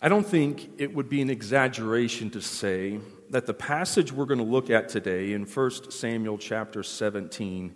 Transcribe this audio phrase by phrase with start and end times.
[0.00, 4.38] I don't think it would be an exaggeration to say that the passage we're going
[4.38, 7.74] to look at today in 1 Samuel chapter 17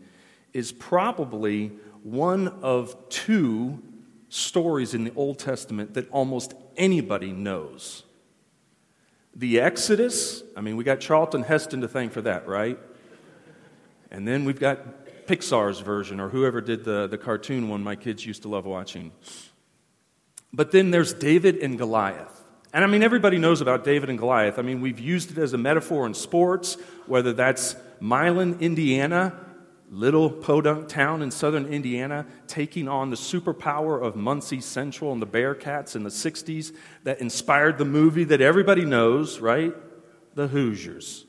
[0.53, 1.73] is probably
[2.05, 3.83] one of two
[4.29, 8.05] stories in the Old Testament that almost anybody knows.
[9.35, 12.79] The Exodus, I mean, we got Charlton Heston to thank for that, right?
[14.13, 18.25] And then we've got Pixar's version, or whoever did the, the cartoon one my kids
[18.25, 19.11] used to love watching.
[20.53, 22.43] But then there's David and Goliath.
[22.75, 24.59] And I mean, everybody knows about David and Goliath.
[24.59, 29.35] I mean, we've used it as a metaphor in sports, whether that's Milan, Indiana,
[29.91, 35.27] little podunk town in southern Indiana, taking on the superpower of Muncie Central and the
[35.27, 36.75] Bearcats in the 60s
[37.05, 39.75] that inspired the movie that everybody knows, right?
[40.35, 41.27] The Hoosiers.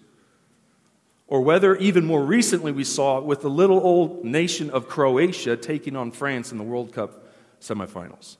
[1.27, 5.57] Or whether even more recently we saw it with the little old nation of Croatia
[5.57, 7.27] taking on France in the World Cup
[7.59, 8.37] semifinals.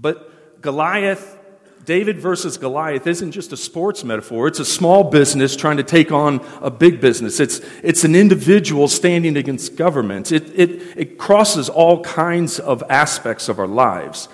[0.00, 1.36] But Goliath,
[1.84, 4.46] David versus Goliath, isn't just a sports metaphor.
[4.46, 7.40] It's a small business trying to take on a big business.
[7.40, 10.30] It's, it's an individual standing against government.
[10.30, 14.28] It, it, it crosses all kinds of aspects of our lives.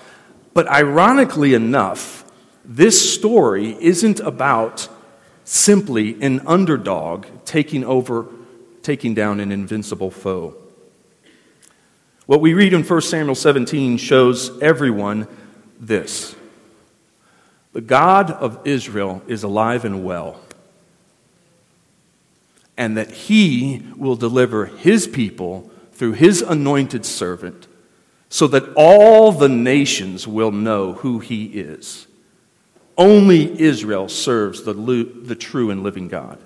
[0.53, 2.31] But ironically enough,
[2.64, 4.88] this story isn't about
[5.44, 8.27] simply an underdog taking over,
[8.83, 10.56] taking down an invincible foe.
[12.27, 15.27] What we read in 1 Samuel 17 shows everyone
[15.86, 16.34] this
[17.72, 20.41] The God of Israel is alive and well,
[22.76, 27.66] and that he will deliver his people through his anointed servant,
[28.28, 32.06] so that all the nations will know who he is.
[32.96, 36.38] Only Israel serves the, the true and living God.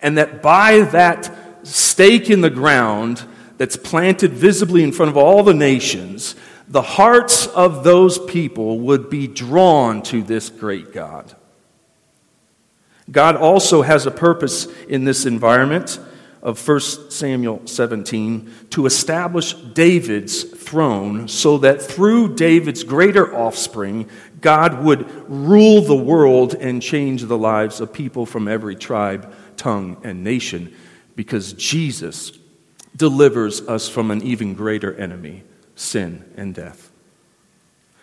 [0.00, 3.24] And that by that stake in the ground
[3.58, 6.36] that's planted visibly in front of all the nations,
[6.68, 11.34] the hearts of those people would be drawn to this great God.
[13.10, 15.98] God also has a purpose in this environment
[16.42, 16.80] of 1
[17.10, 24.08] Samuel 17 to establish David's throne so that through David's greater offspring,
[24.42, 29.96] God would rule the world and change the lives of people from every tribe, tongue,
[30.04, 30.74] and nation
[31.16, 32.32] because Jesus
[32.94, 35.44] delivers us from an even greater enemy
[35.78, 36.90] sin, and death.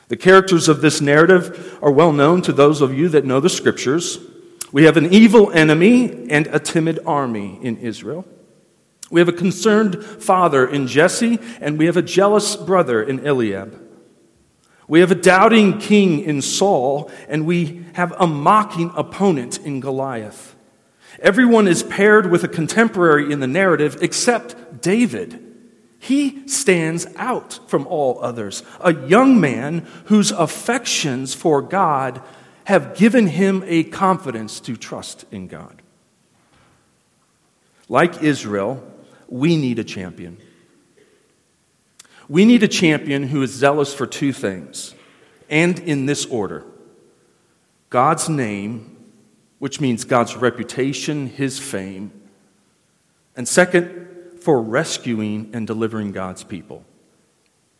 [0.08, 3.50] The characters of this narrative are well known to those of you that know the
[3.50, 4.20] scriptures.
[4.72, 8.26] We have an evil enemy and a timid army in Israel.
[9.12, 13.82] We have a concerned father in Jesse, and we have a jealous brother in Eliab.
[14.88, 20.56] We have a doubting king in Saul, and we have a mocking opponent in Goliath.
[21.20, 25.45] Everyone is paired with a contemporary in the narrative except David.
[26.06, 32.22] He stands out from all others, a young man whose affections for God
[32.66, 35.82] have given him a confidence to trust in God.
[37.90, 38.84] Like Israel,
[39.30, 40.38] we need a champion.
[42.30, 44.94] We need a champion who is zealous for two things,
[45.50, 46.66] and in this order
[47.90, 48.96] God's name,
[49.58, 52.12] which means God's reputation, his fame,
[53.36, 54.06] and second,
[54.46, 56.86] for rescuing and delivering God's people.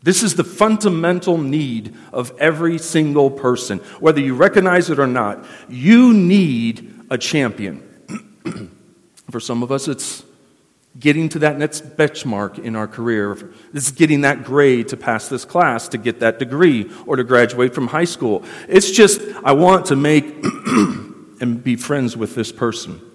[0.02, 3.78] This is the fundamental need of every single person.
[4.00, 7.84] Whether you recognize it or not, you need a champion.
[9.30, 10.24] For some of us, it's
[10.98, 13.54] getting to that next benchmark in our career.
[13.72, 17.76] It's getting that grade to pass this class, to get that degree, or to graduate
[17.76, 18.44] from high school.
[18.68, 20.26] It's just, I want to make
[21.42, 23.15] and be friends with this person.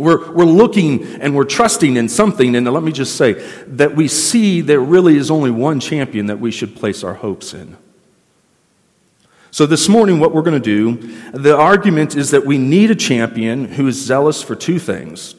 [0.00, 3.34] We're, we're looking and we're trusting in something, and let me just say
[3.66, 7.52] that we see there really is only one champion that we should place our hopes
[7.54, 7.76] in.
[9.52, 10.96] So, this morning, what we're going to do,
[11.32, 15.34] the argument is that we need a champion who is zealous for two things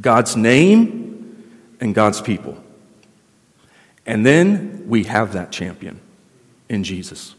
[0.00, 1.44] God's name
[1.80, 2.56] and God's people.
[4.06, 6.00] And then we have that champion
[6.68, 7.34] in Jesus.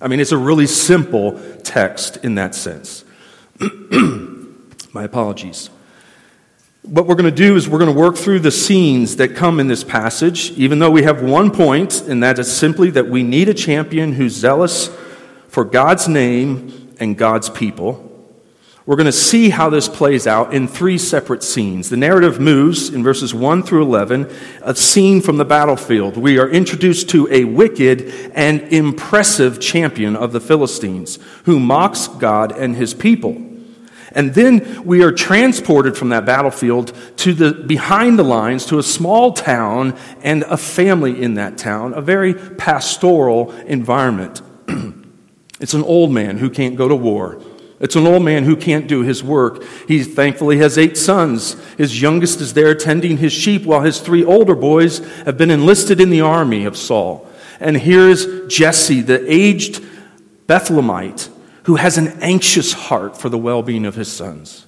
[0.00, 3.04] I mean, it's a really simple text in that sense.
[4.92, 5.68] My apologies.
[6.82, 9.60] What we're going to do is we're going to work through the scenes that come
[9.60, 13.22] in this passage, even though we have one point, and that is simply that we
[13.22, 14.88] need a champion who's zealous
[15.48, 18.04] for God's name and God's people.
[18.86, 21.90] We're going to see how this plays out in three separate scenes.
[21.90, 26.16] The narrative moves in verses 1 through 11, a scene from the battlefield.
[26.16, 32.52] We are introduced to a wicked and impressive champion of the Philistines who mocks God
[32.52, 33.47] and his people.
[34.18, 38.82] And then we are transported from that battlefield to the behind the lines to a
[38.82, 44.42] small town and a family in that town, a very pastoral environment.
[45.60, 47.42] It's an old man who can't go to war.
[47.80, 49.64] It's an old man who can't do his work.
[49.88, 51.54] He thankfully has eight sons.
[51.76, 56.00] His youngest is there tending his sheep while his three older boys have been enlisted
[56.00, 57.28] in the army of Saul.
[57.58, 59.84] And here's Jesse, the aged
[60.46, 61.28] Bethlehemite,
[61.68, 64.64] who has an anxious heart for the well being of his sons.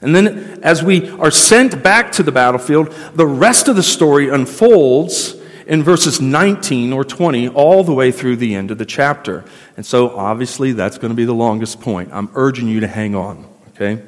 [0.00, 4.28] And then, as we are sent back to the battlefield, the rest of the story
[4.28, 5.36] unfolds
[5.68, 9.44] in verses 19 or 20 all the way through the end of the chapter.
[9.76, 12.10] And so, obviously, that's going to be the longest point.
[12.12, 14.02] I'm urging you to hang on, okay?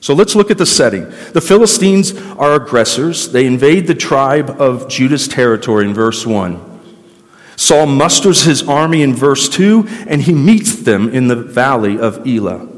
[0.00, 1.08] So let's look at the setting.
[1.32, 3.32] The Philistines are aggressors.
[3.32, 6.67] They invade the tribe of Judah's territory in verse 1.
[7.58, 12.24] Saul musters his army in verse 2, and he meets them in the valley of
[12.24, 12.68] Elah.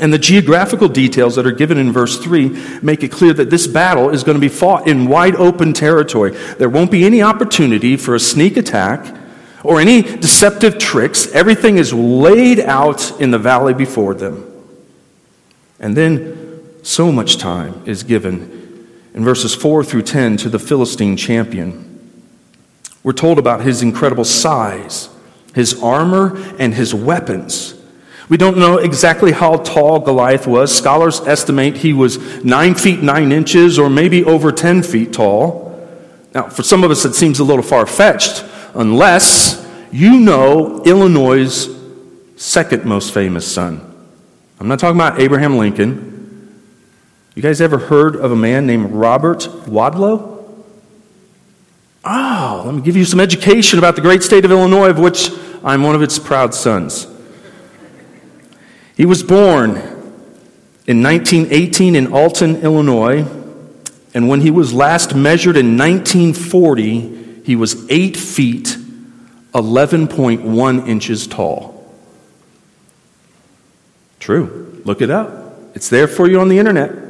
[0.00, 3.66] And the geographical details that are given in verse 3 make it clear that this
[3.66, 6.30] battle is going to be fought in wide open territory.
[6.30, 9.16] There won't be any opportunity for a sneak attack
[9.64, 11.26] or any deceptive tricks.
[11.32, 14.48] Everything is laid out in the valley before them.
[15.80, 21.16] And then so much time is given in verses 4 through 10 to the Philistine
[21.16, 21.93] champion.
[23.04, 25.10] We're told about his incredible size,
[25.54, 27.74] his armor, and his weapons.
[28.30, 30.74] We don't know exactly how tall Goliath was.
[30.74, 35.70] Scholars estimate he was 9 feet 9 inches or maybe over 10 feet tall.
[36.34, 38.42] Now, for some of us, it seems a little far fetched,
[38.72, 41.68] unless you know Illinois'
[42.36, 43.80] second most famous son.
[44.58, 46.58] I'm not talking about Abraham Lincoln.
[47.34, 50.33] You guys ever heard of a man named Robert Wadlow?
[52.04, 55.30] Oh, let me give you some education about the great state of Illinois, of which
[55.64, 57.06] I'm one of its proud sons.
[58.96, 59.70] He was born
[60.86, 63.24] in 1918 in Alton, Illinois,
[64.12, 68.76] and when he was last measured in 1940, he was 8 feet
[69.54, 71.94] 11.1 inches tall.
[74.20, 74.82] True.
[74.84, 75.54] Look it up.
[75.74, 77.03] It's there for you on the internet.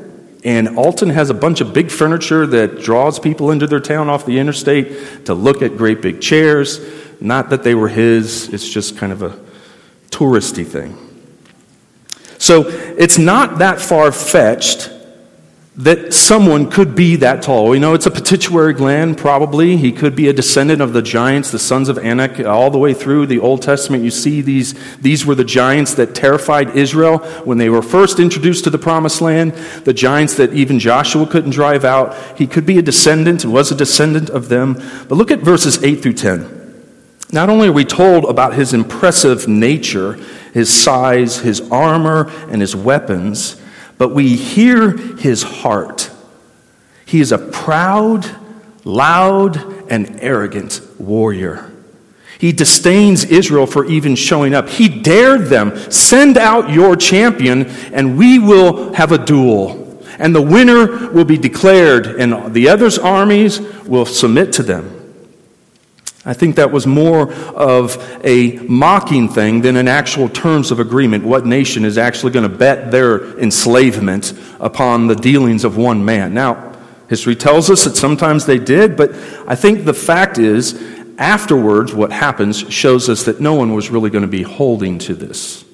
[0.44, 4.26] And Alton has a bunch of big furniture that draws people into their town off
[4.26, 6.80] the interstate to look at great big chairs.
[7.20, 9.42] Not that they were his, it's just kind of a
[10.10, 10.98] touristy thing.
[12.38, 14.90] So it's not that far fetched
[15.76, 17.68] that someone could be that tall.
[17.68, 19.76] We know it's a pituitary gland, probably.
[19.76, 22.38] He could be a descendant of the giants, the sons of Anak.
[22.38, 26.14] All the way through the Old Testament, you see these, these were the giants that
[26.14, 30.78] terrified Israel when they were first introduced to the promised land, the giants that even
[30.78, 32.38] Joshua couldn't drive out.
[32.38, 34.74] He could be a descendant, was a descendant of them.
[35.08, 36.62] But look at verses 8 through 10.
[37.32, 40.20] Not only are we told about his impressive nature
[40.54, 43.60] his size, his armor, and his weapons,
[43.98, 46.10] but we hear his heart.
[47.06, 48.28] He is a proud,
[48.84, 51.70] loud, and arrogant warrior.
[52.38, 54.68] He disdains Israel for even showing up.
[54.68, 60.02] He dared them send out your champion, and we will have a duel.
[60.18, 65.03] And the winner will be declared, and the other's armies will submit to them.
[66.26, 71.24] I think that was more of a mocking thing than an actual terms of agreement.
[71.24, 76.32] What nation is actually going to bet their enslavement upon the dealings of one man?
[76.32, 76.76] Now,
[77.08, 79.10] history tells us that sometimes they did, but
[79.46, 80.80] I think the fact is,
[81.18, 85.14] afterwards, what happens shows us that no one was really going to be holding to
[85.14, 85.64] this.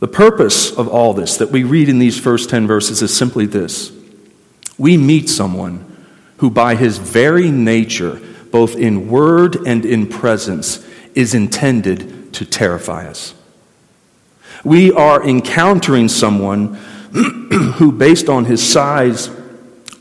[0.00, 3.46] The purpose of all this that we read in these first 10 verses is simply
[3.46, 3.92] this
[4.78, 5.84] we meet someone
[6.36, 8.20] who, by his very nature,
[8.50, 13.34] both in word and in presence, is intended to terrify us.
[14.64, 16.74] We are encountering someone
[17.74, 19.30] who, based on his size,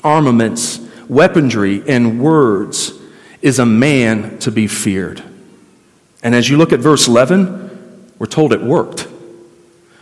[0.04, 2.94] armaments, weaponry, and words,
[3.42, 5.24] is a man to be feared.
[6.24, 9.08] And as you look at verse 11, we're told it worked.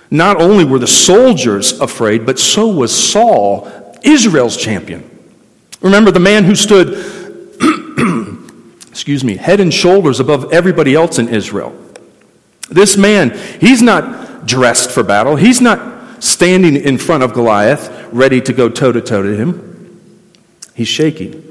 [0.10, 3.70] Not only were the soldiers afraid, but so was Saul,
[4.04, 5.10] Israel's champion.
[5.82, 7.25] Remember the man who stood
[9.06, 11.80] excuse me, head and shoulders above everybody else in Israel.
[12.72, 15.36] This man, he's not dressed for battle.
[15.36, 20.02] He's not standing in front of Goliath ready to go toe to toe to him.
[20.74, 21.44] He's shaking.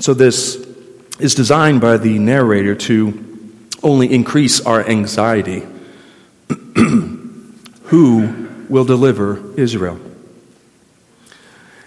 [0.00, 0.56] So, this
[1.20, 3.52] is designed by the narrator to
[3.84, 5.62] only increase our anxiety.
[7.84, 10.00] Who will deliver Israel?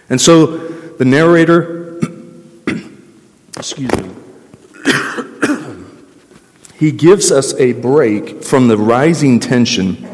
[0.08, 1.77] And so the narrator
[3.58, 4.10] excuse me,
[6.74, 10.08] he gives us a break from the rising tension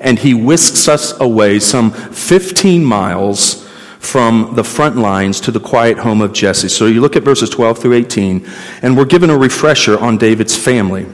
[0.00, 3.66] and he whisks us away some 15 miles
[3.98, 6.68] from the front lines to the quiet home of Jesse.
[6.68, 8.46] So you look at verses 12 through 18,
[8.82, 11.06] and we're given a refresher on David's family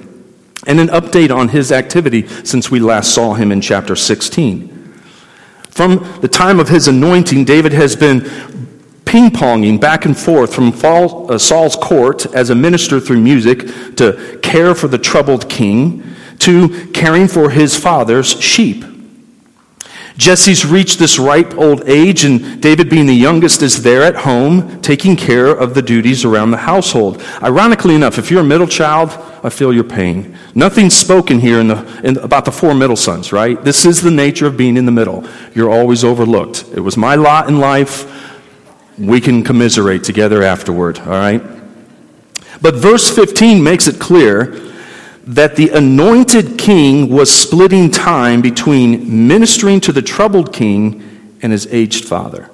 [0.66, 4.70] and an update on his activity since we last saw him in chapter 16.
[5.70, 8.30] From the time of his anointing, David has been
[9.14, 13.60] ping ponging back and forth from uh, Saul's court as a minister through music
[13.94, 16.02] to care for the troubled king
[16.40, 18.84] to caring for his father's sheep.
[20.16, 24.80] Jesse's reached this ripe old age, and David, being the youngest, is there at home
[24.80, 27.22] taking care of the duties around the household.
[27.40, 29.10] Ironically enough, if you're a middle child,
[29.44, 30.36] I feel your pain.
[30.56, 33.62] Nothing's spoken here in the, in, about the four middle sons, right?
[33.62, 35.24] This is the nature of being in the middle.
[35.54, 36.64] You're always overlooked.
[36.74, 38.13] It was my lot in life.
[38.98, 41.42] We can commiserate together afterward, all right?
[42.60, 44.60] But verse 15 makes it clear
[45.26, 51.66] that the anointed king was splitting time between ministering to the troubled king and his
[51.72, 52.50] aged father.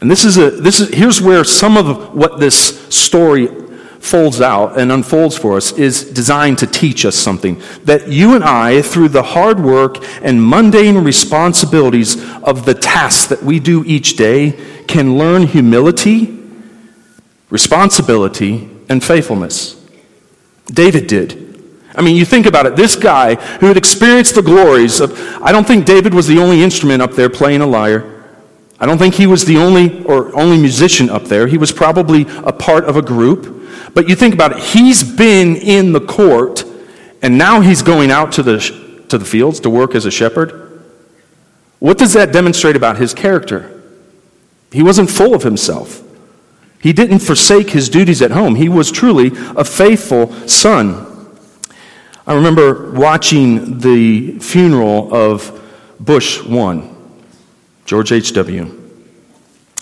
[0.00, 3.48] And this is a, this is, here's where some of what this story
[4.06, 7.60] folds out and unfolds for us is designed to teach us something.
[7.84, 13.42] That you and I, through the hard work and mundane responsibilities of the tasks that
[13.42, 14.52] we do each day,
[14.86, 16.42] can learn humility,
[17.50, 19.74] responsibility, and faithfulness.
[20.66, 21.42] David did.
[21.94, 22.76] I mean, you think about it.
[22.76, 26.62] This guy who had experienced the glories of, I don't think David was the only
[26.62, 28.12] instrument up there playing a lyre.
[28.78, 31.46] I don't think he was the only or only musician up there.
[31.46, 33.55] He was probably a part of a group.
[33.94, 34.58] But you think about it.
[34.58, 36.64] He's been in the court,
[37.22, 38.58] and now he's going out to the,
[39.08, 40.82] to the fields to work as a shepherd.
[41.78, 43.82] What does that demonstrate about his character?
[44.72, 46.02] He wasn't full of himself.
[46.80, 48.54] He didn't forsake his duties at home.
[48.54, 51.06] He was truly a faithful son.
[52.26, 55.62] I remember watching the funeral of
[56.00, 56.96] Bush 1,
[57.84, 58.82] George H.W.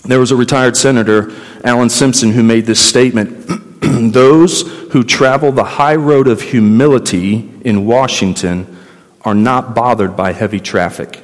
[0.03, 1.33] There was a retired senator,
[1.63, 3.49] Alan Simpson, who made this statement
[4.11, 4.61] Those
[4.91, 8.77] who travel the high road of humility in Washington
[9.21, 11.23] are not bothered by heavy traffic.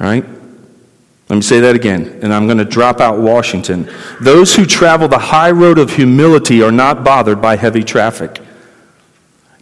[0.00, 0.24] All right?
[1.28, 3.90] Let me say that again, and I'm going to drop out Washington.
[4.20, 8.40] Those who travel the high road of humility are not bothered by heavy traffic.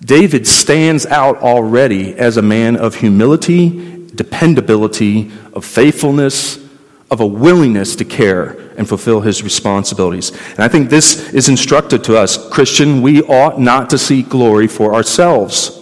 [0.00, 6.58] David stands out already as a man of humility, dependability, of faithfulness,
[7.12, 10.30] of a willingness to care and fulfill his responsibilities.
[10.52, 14.66] And I think this is instructed to us Christian, we ought not to seek glory
[14.66, 15.78] for ourselves.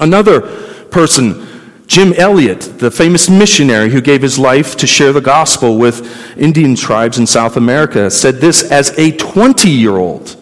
[0.00, 0.40] Another
[0.86, 1.46] person
[1.86, 6.74] Jim Elliot, the famous missionary who gave his life to share the gospel with Indian
[6.74, 10.36] tribes in South America, said this as a 20 year old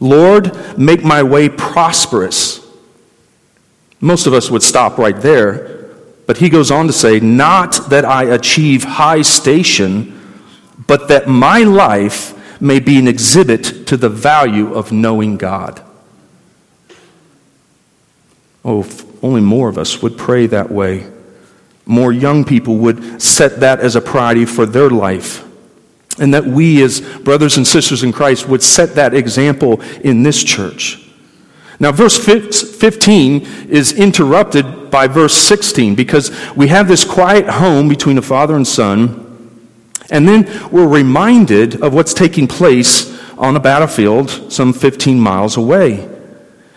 [0.00, 2.64] Lord, make my way prosperous.
[4.00, 5.81] Most of us would stop right there,
[6.32, 10.18] but he goes on to say, Not that I achieve high station,
[10.86, 15.82] but that my life may be an exhibit to the value of knowing God.
[18.64, 18.88] Oh,
[19.22, 21.06] only more of us would pray that way.
[21.84, 25.46] More young people would set that as a priority for their life.
[26.18, 30.42] And that we, as brothers and sisters in Christ, would set that example in this
[30.42, 30.98] church.
[31.78, 38.14] Now, verse 15 is interrupted by verse 16 because we have this quiet home between
[38.14, 39.18] the father and son.
[40.10, 46.08] And then we're reminded of what's taking place on a battlefield some 15 miles away.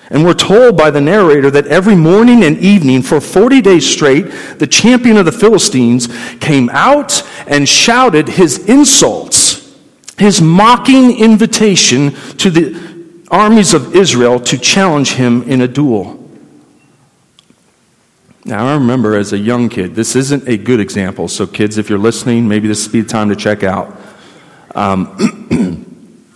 [0.10, 4.25] And we're told by the narrator that every morning and evening for 40 days straight,
[4.60, 6.07] the champion of the Philistines
[6.39, 9.75] came out and shouted his insults,
[10.17, 16.25] his mocking invitation to the armies of Israel to challenge him in a duel.
[18.47, 21.27] Now, I remember as a young kid, this isn't a good example.
[21.27, 23.99] So, kids, if you're listening, maybe this would be the time to check out.
[24.75, 25.83] Um,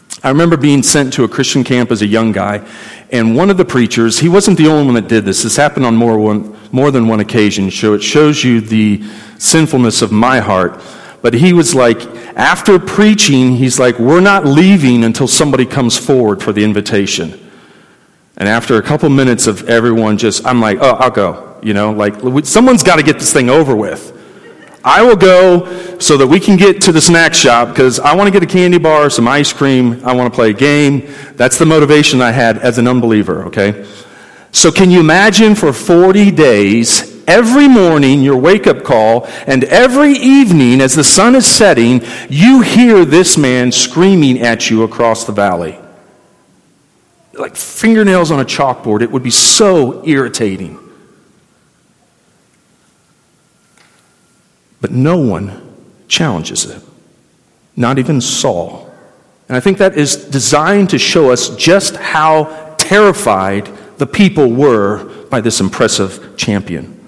[0.23, 2.67] I remember being sent to a Christian camp as a young guy,
[3.11, 5.43] and one of the preachers, he wasn't the only one that did this.
[5.43, 9.03] This happened on more, one, more than one occasion, so it shows you the
[9.37, 10.81] sinfulness of my heart.
[11.21, 12.01] But he was like,
[12.35, 17.39] after preaching, he's like, We're not leaving until somebody comes forward for the invitation.
[18.35, 21.48] And after a couple minutes of everyone just, I'm like, Oh, I'll go.
[21.61, 24.15] You know, like, someone's got to get this thing over with.
[24.83, 28.27] I will go so that we can get to the snack shop because I want
[28.27, 30.01] to get a candy bar, some ice cream.
[30.05, 31.13] I want to play a game.
[31.35, 33.85] That's the motivation I had as an unbeliever, okay?
[34.51, 40.13] So, can you imagine for 40 days, every morning, your wake up call, and every
[40.13, 45.33] evening, as the sun is setting, you hear this man screaming at you across the
[45.33, 45.77] valley?
[47.33, 49.01] Like fingernails on a chalkboard.
[49.01, 50.88] It would be so irritating.
[54.81, 55.61] But no one
[56.07, 56.81] challenges it,
[57.75, 58.91] not even Saul.
[59.47, 65.25] And I think that is designed to show us just how terrified the people were
[65.25, 66.99] by this impressive champion.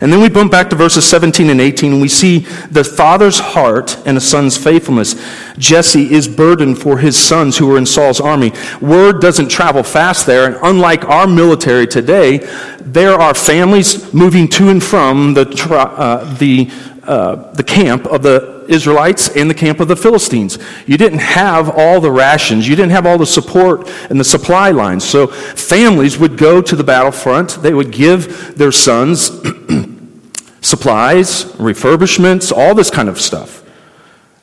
[0.00, 2.40] And then we bump back to verses 17 and 18, and we see
[2.70, 5.14] the father's heart and the son's faithfulness.
[5.56, 8.52] Jesse is burdened for his sons who are in Saul's army.
[8.82, 12.38] Word doesn't travel fast there, and unlike our military today,
[12.80, 16.70] there are families moving to and from the, uh, the,
[17.06, 20.58] uh, the camp of the Israelites and the camp of the Philistines.
[20.86, 24.70] You didn't have all the rations, you didn't have all the support and the supply
[24.70, 25.04] lines.
[25.04, 29.26] So families would go to the battlefront, they would give their sons
[30.60, 33.62] supplies, refurbishments, all this kind of stuff.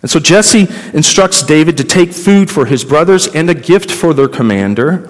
[0.01, 4.13] And so Jesse instructs David to take food for his brothers and a gift for
[4.13, 5.09] their commander.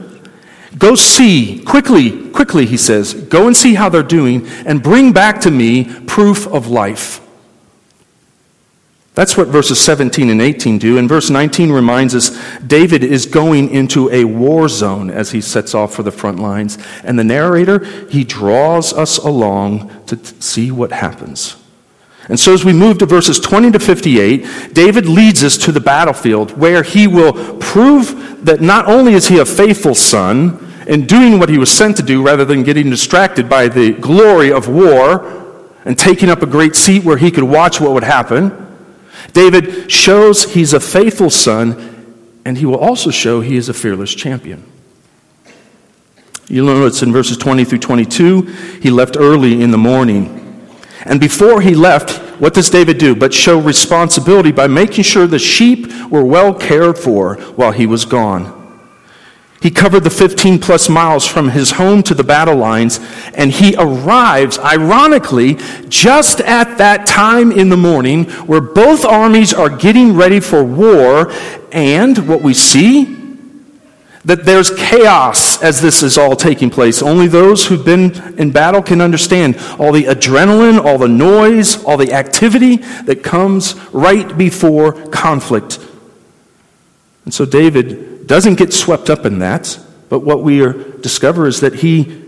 [0.77, 5.41] Go see, quickly, quickly, he says, go and see how they're doing and bring back
[5.41, 7.22] to me proof of life.
[9.15, 10.97] That's what verses 17 and 18 do.
[10.97, 12.31] And verse 19 reminds us
[12.65, 16.79] David is going into a war zone as he sets off for the front lines.
[17.03, 21.57] And the narrator, he draws us along to see what happens.
[22.29, 25.81] And so as we move to verses 20 to 58, David leads us to the
[25.81, 31.37] battlefield where he will prove that not only is he a faithful son in doing
[31.37, 35.61] what he was sent to do rather than getting distracted by the glory of war
[35.85, 38.72] and taking up a great seat where he could watch what would happen,
[39.31, 44.13] David shows he's a faithful son, and he will also show he is a fearless
[44.13, 44.69] champion.
[46.47, 48.41] You'll notice in verses 20 through 22,
[48.81, 50.39] he left early in the morning.
[51.05, 53.15] And before he left, what does David do?
[53.15, 58.05] But show responsibility by making sure the sheep were well cared for while he was
[58.05, 58.62] gone.
[59.63, 62.99] He covered the 15 plus miles from his home to the battle lines,
[63.33, 69.69] and he arrives, ironically, just at that time in the morning where both armies are
[69.69, 71.31] getting ready for war.
[71.71, 73.05] And what we see,
[74.25, 77.01] that there's chaos as this is all taking place.
[77.01, 81.95] Only those who've been in battle can understand all the adrenaline, all the noise, all
[81.95, 85.79] the activity that comes right before conflict.
[87.23, 90.59] And so David doesn't get swept up in that, but what we
[91.01, 92.21] discover is that he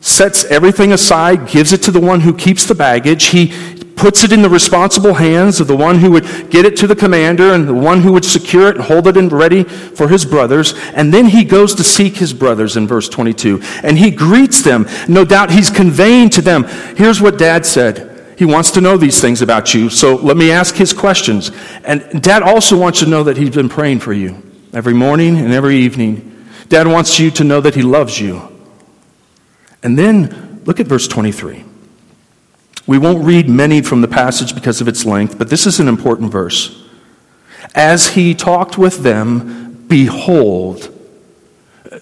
[0.00, 3.26] sets everything aside, gives it to the one who keeps the baggage.
[3.26, 3.52] He
[3.96, 6.96] puts it in the responsible hands of the one who would get it to the
[6.96, 10.24] commander and the one who would secure it and hold it in ready for his
[10.24, 10.72] brothers.
[10.94, 13.60] And then he goes to seek his brothers in verse 22.
[13.82, 14.86] And he greets them.
[15.06, 16.64] No doubt he's conveying to them,
[16.96, 18.06] here's what dad said.
[18.38, 19.90] He wants to know these things about you.
[19.90, 21.50] So let me ask his questions.
[21.84, 25.52] And dad also wants to know that he's been praying for you every morning and
[25.52, 26.46] every evening.
[26.68, 28.42] Dad wants you to know that He loves you.
[29.82, 31.64] And then look at verse 23.
[32.86, 35.88] We won't read many from the passage because of its length, but this is an
[35.88, 36.82] important verse.
[37.74, 40.92] As he talked with them, behold,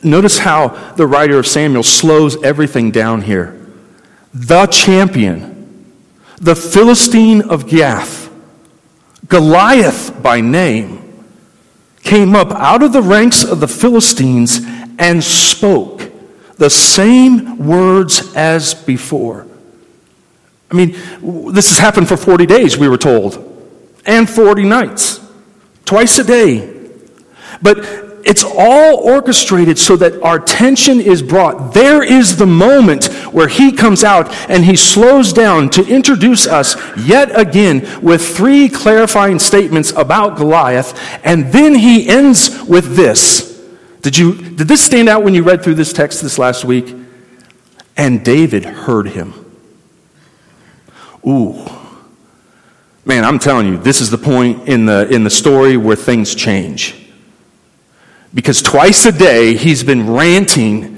[0.02, 3.54] notice how the writer of Samuel slows everything down here.
[4.32, 5.92] The champion,
[6.40, 8.30] the Philistine of Gath,
[9.26, 11.07] Goliath by name,
[12.08, 14.60] came up out of the ranks of the Philistines
[14.98, 16.10] and spoke
[16.56, 19.46] the same words as before.
[20.70, 20.96] I mean,
[21.52, 23.36] this has happened for 40 days, we were told,
[24.06, 25.20] and 40 nights,
[25.84, 26.74] twice a day.
[27.60, 31.72] But it's all orchestrated so that our tension is brought.
[31.72, 36.76] There is the moment where he comes out and he slows down to introduce us
[36.98, 43.48] yet again with three clarifying statements about Goliath, and then he ends with this.
[44.02, 46.94] Did, you, did this stand out when you read through this text this last week?
[47.96, 49.34] And David heard him.
[51.26, 51.66] Ooh.
[53.04, 56.34] Man, I'm telling you, this is the point in the, in the story where things
[56.34, 57.07] change.
[58.34, 60.96] Because twice a day he's been ranting,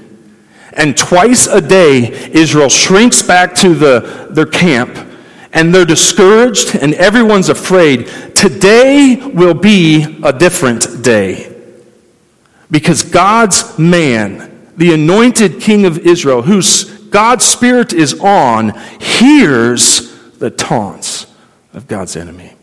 [0.73, 5.09] and twice a day Israel shrinks back to the, their camp,
[5.53, 8.07] and they're discouraged, and everyone's afraid.
[8.35, 11.53] Today will be a different day.
[12.69, 20.49] Because God's man, the anointed king of Israel, whose God's spirit is on, hears the
[20.49, 21.27] taunts
[21.73, 22.53] of God's enemy.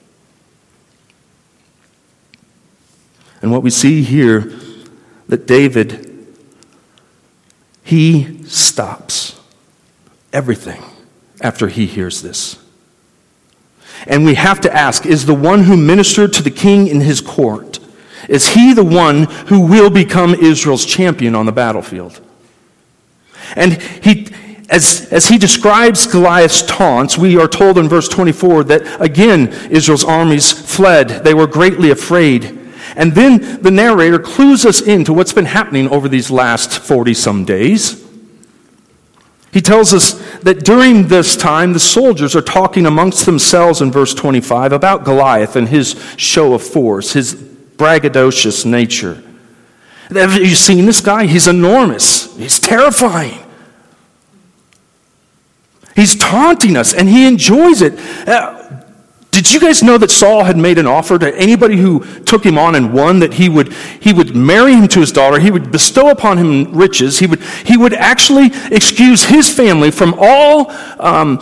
[3.43, 4.58] And what we see here
[5.29, 6.05] that David
[7.83, 9.41] he stops
[10.31, 10.83] everything
[11.41, 12.63] after he hears this.
[14.07, 17.21] And we have to ask is the one who ministered to the king in his
[17.21, 17.79] court
[18.29, 22.21] is he the one who will become Israel's champion on the battlefield?
[23.57, 24.29] And he
[24.69, 30.05] as, as he describes Goliath's taunts, we are told in verse 24 that again Israel's
[30.05, 31.09] armies fled.
[31.09, 32.58] They were greatly afraid.
[32.97, 37.45] And then the narrator clues us into what's been happening over these last 40 some
[37.45, 38.05] days.
[39.53, 44.15] He tells us that during this time, the soldiers are talking amongst themselves in verse
[44.15, 49.23] 25 about Goliath and his show of force, his braggadocious nature.
[50.11, 51.27] Have you seen this guy?
[51.27, 53.45] He's enormous, he's terrifying.
[55.95, 57.99] He's taunting us and he enjoys it.
[58.29, 58.58] Uh,
[59.31, 62.59] did you guys know that Saul had made an offer to anybody who took him
[62.59, 65.71] on and won that he would, he would marry him to his daughter, he would
[65.71, 71.39] bestow upon him riches, he would, he would actually excuse his family from all um,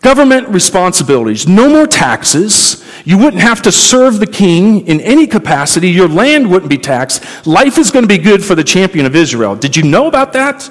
[0.00, 2.84] government responsibilities, no more taxes.
[3.04, 5.90] You wouldn't have to serve the king in any capacity.
[5.90, 7.46] Your land wouldn't be taxed.
[7.46, 9.56] Life is going to be good for the champion of Israel.
[9.56, 10.68] Did you know about that?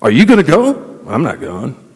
[0.00, 1.00] Are you going to go?
[1.06, 1.87] I'm not going.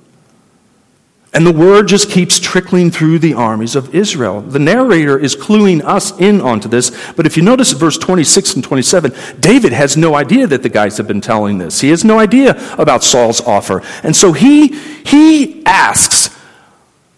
[1.35, 4.43] And the word just keeps trickling through the armies of Israel.
[4.43, 8.65] The narrator is cluing us in onto this, but if you notice verse 26 and
[8.65, 11.81] 27, David has no idea that the guys have been telling this.
[11.81, 13.81] He has no idea about Saul's offer.
[14.03, 16.37] And so he, he asks,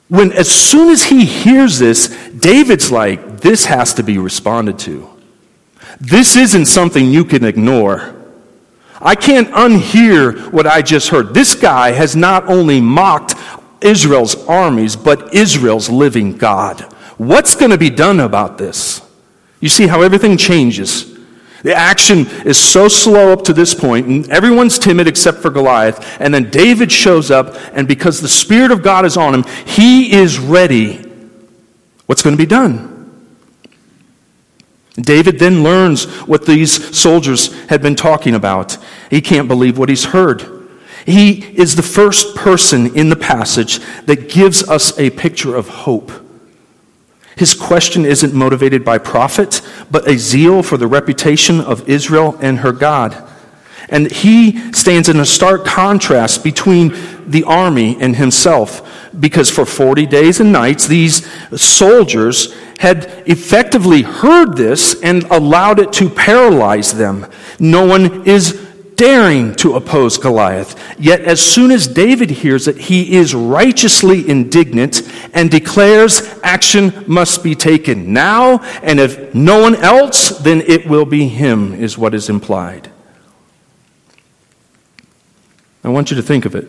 [0.09, 5.11] when as soon as he hears this, David's like, this has to be responded to.
[6.01, 8.15] This isn't something you can ignore.
[9.01, 11.35] I can't unhear what I just heard.
[11.35, 13.35] This guy has not only mocked
[13.85, 16.81] Israel's armies, but Israel's living God.
[17.19, 19.01] What's going to be done about this?
[19.61, 21.13] You see how everything changes.
[21.63, 26.21] The action is so slow up to this point, and everyone's timid except for Goliath.
[26.21, 30.13] And then David shows up, and because the Spirit of God is on him, he
[30.13, 30.99] is ready.
[32.07, 32.91] What's going to be done?
[34.97, 38.77] David then learns what these soldiers had been talking about.
[39.11, 40.54] He can't believe what he's heard.
[41.05, 46.11] He is the first person in the passage that gives us a picture of hope.
[47.37, 52.59] His question isn't motivated by profit, but a zeal for the reputation of Israel and
[52.59, 53.31] her God.
[53.89, 56.95] And he stands in a stark contrast between
[57.27, 61.29] the army and himself, because for 40 days and nights, these
[61.61, 67.27] soldiers had effectively heard this and allowed it to paralyze them.
[67.59, 68.64] No one is
[68.97, 70.79] daring to oppose Goliath.
[70.99, 75.03] Yet, as soon as David hears it, he is righteously indignant
[75.33, 81.07] and declares action must be taken now, and if no one else, then it will
[81.07, 82.91] be him, is what is implied.
[85.83, 86.67] I want you to think of it.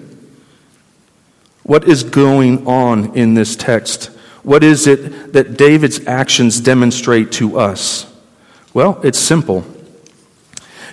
[1.63, 4.05] What is going on in this text?
[4.43, 8.11] What is it that David's actions demonstrate to us?
[8.73, 9.65] Well, it's simple.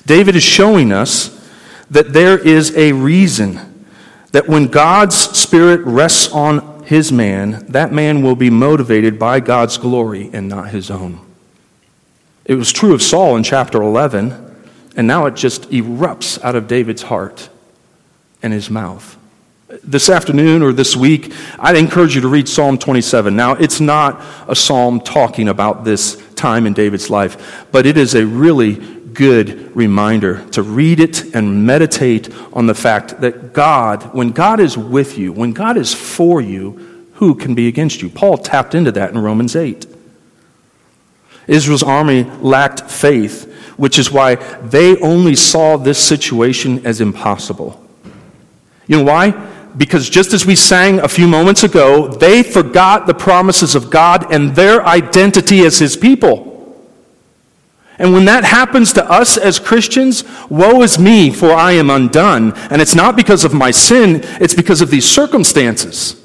[0.06, 1.38] David is showing us
[1.90, 3.84] that there is a reason
[4.32, 9.78] that when God's Spirit rests on his man, that man will be motivated by God's
[9.78, 11.20] glory and not his own.
[12.44, 14.56] It was true of Saul in chapter 11,
[14.96, 17.48] and now it just erupts out of David's heart
[18.42, 19.16] and his mouth.
[19.84, 23.34] This afternoon or this week, I'd encourage you to read Psalm 27.
[23.34, 28.14] Now, it's not a psalm talking about this time in David's life, but it is
[28.14, 34.30] a really good reminder to read it and meditate on the fact that God, when
[34.30, 38.08] God is with you, when God is for you, who can be against you?
[38.08, 39.86] Paul tapped into that in Romans 8.
[41.46, 47.84] Israel's army lacked faith, which is why they only saw this situation as impossible.
[48.86, 49.30] You know why?
[49.76, 54.32] Because just as we sang a few moments ago, they forgot the promises of God
[54.32, 56.51] and their identity as His people.
[57.98, 62.52] And when that happens to us as Christians, woe is me, for I am undone.
[62.70, 66.18] And it's not because of my sin, it's because of these circumstances.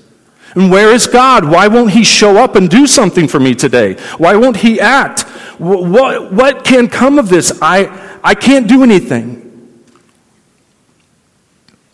[0.56, 1.46] And where is God?
[1.46, 3.94] Why won't He show up and do something for me today?
[4.18, 5.22] Why won't He act?
[5.60, 7.60] What, what can come of this?
[7.62, 9.44] I, I can't do anything.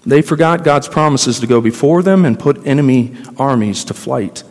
[0.05, 4.43] They forgot God's promises to go before them and put enemy armies to flight.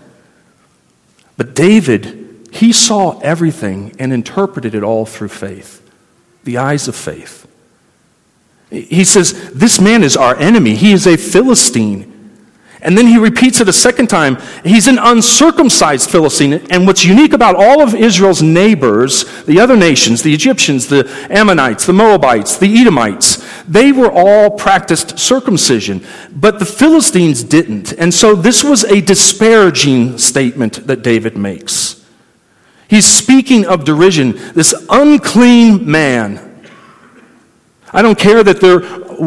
[1.37, 2.22] But David
[2.53, 5.81] he saw everything and interpreted it all through faith,
[6.45, 7.49] the eyes of faith.
[8.71, 10.75] He says, This man is our enemy.
[10.77, 12.11] He is a Philistine.
[12.83, 14.37] And then he repeats it a second time.
[14.65, 16.55] He's an uncircumcised Philistine.
[16.69, 21.87] And what's unique about all of Israel's neighbors, the other nations, the Egyptians, the Ammonites,
[21.87, 26.05] the Moabites, the Edomites, they were all practiced circumcision.
[26.31, 27.95] But the Philistines didn't.
[27.95, 31.92] And so this was a disparaging statement that David makes.
[32.93, 36.69] He's speaking of derision, this unclean man.
[37.91, 38.81] I don't care that they're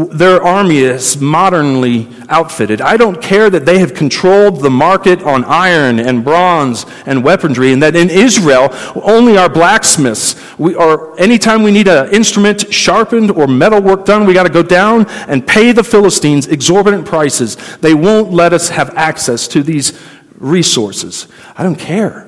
[0.05, 2.79] their army is modernly outfitted.
[2.79, 7.73] I don't care that they have controlled the market on iron and bronze and weaponry,
[7.73, 8.69] and that in Israel,
[9.01, 14.27] only our blacksmiths, we, or anytime we need an instrument sharpened or metal work done,
[14.27, 17.55] we got to go down and pay the Philistines exorbitant prices.
[17.77, 19.99] They won't let us have access to these
[20.37, 21.27] resources.
[21.57, 22.24] I don't care.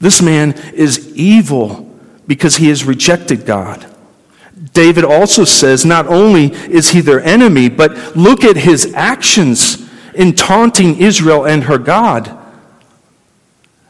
[0.00, 1.84] This man is evil
[2.26, 3.86] because he has rejected God.
[4.72, 10.34] David also says not only is he their enemy, but look at his actions in
[10.34, 12.36] taunting Israel and her God.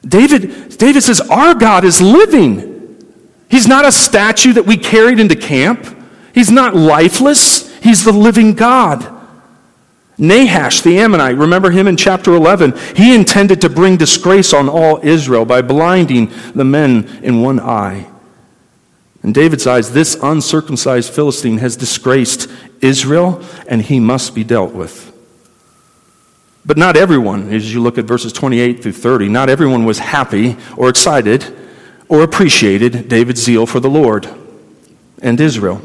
[0.03, 2.77] David, David says, Our God is living.
[3.51, 5.97] He's not a statue that we carried into camp.
[6.35, 7.77] He's not lifeless.
[7.79, 9.18] He's the living God.
[10.19, 12.77] Nahash the Ammonite, remember him in chapter 11?
[12.97, 18.11] He intended to bring disgrace on all Israel by blinding the men in one eye.
[19.23, 22.51] In David's eyes, this uncircumcised Philistine has disgraced
[22.81, 25.13] Israel, and he must be dealt with.
[26.67, 30.57] But not everyone, as you look at verses 28 through 30, not everyone was happy
[30.77, 31.57] or excited
[32.09, 34.29] or appreciated David's zeal for the Lord
[35.23, 35.81] and Israel.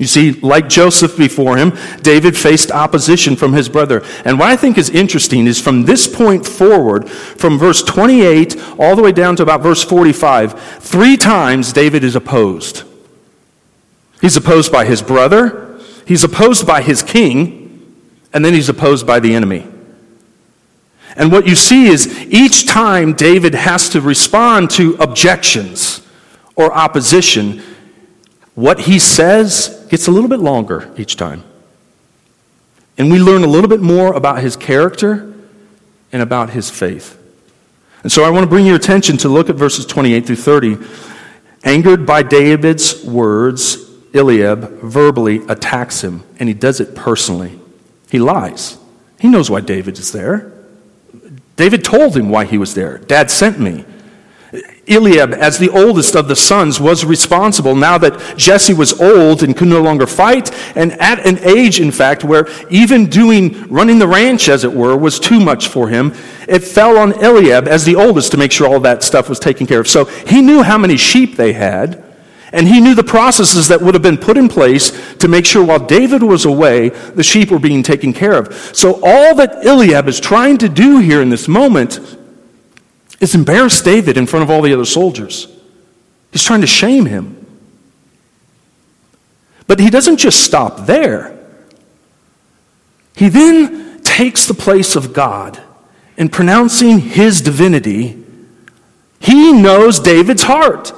[0.00, 4.02] You see, like Joseph before him, David faced opposition from his brother.
[4.24, 8.96] And what I think is interesting is from this point forward, from verse 28 all
[8.96, 12.84] the way down to about verse 45, three times David is opposed.
[14.22, 17.94] He's opposed by his brother, he's opposed by his king,
[18.32, 19.66] and then he's opposed by the enemy.
[21.14, 26.06] And what you see is each time David has to respond to objections
[26.56, 27.62] or opposition,
[28.60, 31.42] what he says gets a little bit longer each time.
[32.98, 35.32] And we learn a little bit more about his character
[36.12, 37.16] and about his faith.
[38.02, 40.78] And so I want to bring your attention to look at verses 28 through 30.
[41.64, 43.78] Angered by David's words,
[44.12, 47.58] Eliab verbally attacks him, and he does it personally.
[48.10, 48.76] He lies.
[49.18, 50.52] He knows why David is there.
[51.56, 52.98] David told him why he was there.
[52.98, 53.86] Dad sent me.
[54.90, 59.56] Eliab, as the oldest of the sons, was responsible now that Jesse was old and
[59.56, 64.08] could no longer fight, and at an age, in fact, where even doing, running the
[64.08, 66.12] ranch, as it were, was too much for him.
[66.48, 69.66] It fell on Eliab as the oldest to make sure all that stuff was taken
[69.66, 69.88] care of.
[69.88, 72.04] So he knew how many sheep they had,
[72.52, 75.64] and he knew the processes that would have been put in place to make sure
[75.64, 78.52] while David was away, the sheep were being taken care of.
[78.76, 82.00] So all that Eliab is trying to do here in this moment
[83.20, 85.46] is embarrass David in front of all the other soldiers.
[86.32, 87.36] He's trying to shame him.
[89.66, 91.38] But he doesn't just stop there.
[93.14, 95.62] He then takes the place of God
[96.16, 98.24] in pronouncing his divinity.
[99.20, 100.92] He knows David's heart.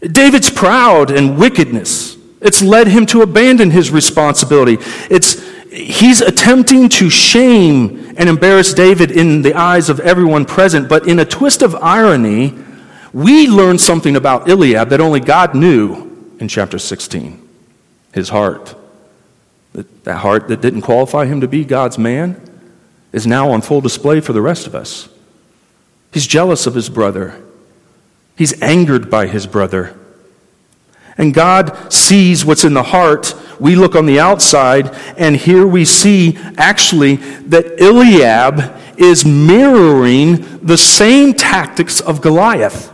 [0.00, 2.16] David's proud and wickedness.
[2.40, 4.78] It's led him to abandon his responsibility.
[5.08, 11.08] It's he's attempting to shame and embarrass David in the eyes of everyone present, but
[11.08, 12.54] in a twist of irony,
[13.12, 17.48] we learn something about Eliab that only God knew in chapter 16
[18.12, 18.74] his heart.
[19.72, 22.40] That heart that didn't qualify him to be God's man
[23.12, 25.08] is now on full display for the rest of us.
[26.12, 27.42] He's jealous of his brother,
[28.36, 29.98] he's angered by his brother.
[31.18, 35.84] And God sees what's in the heart we look on the outside, and here we
[35.84, 42.92] see actually that Eliab is mirroring the same tactics of Goliath.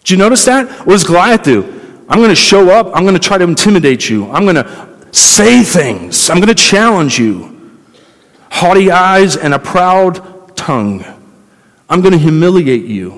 [0.00, 0.86] Did you notice that?
[0.86, 1.64] What does Goliath do?
[2.08, 5.06] I'm going to show up, I'm going to try to intimidate you, I'm going to
[5.12, 7.78] say things, I'm going to challenge you.
[8.50, 11.04] Haughty eyes and a proud tongue.
[11.90, 13.12] I'm going to humiliate you.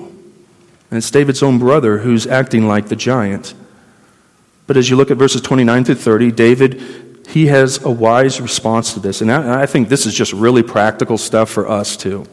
[0.91, 3.53] And it's David's own brother who's acting like the giant.
[4.69, 6.79] But as you look at verses 29 through 30, David,
[7.27, 9.19] he has a wise response to this.
[9.19, 12.27] And I, think this is just really practical stuff for us too.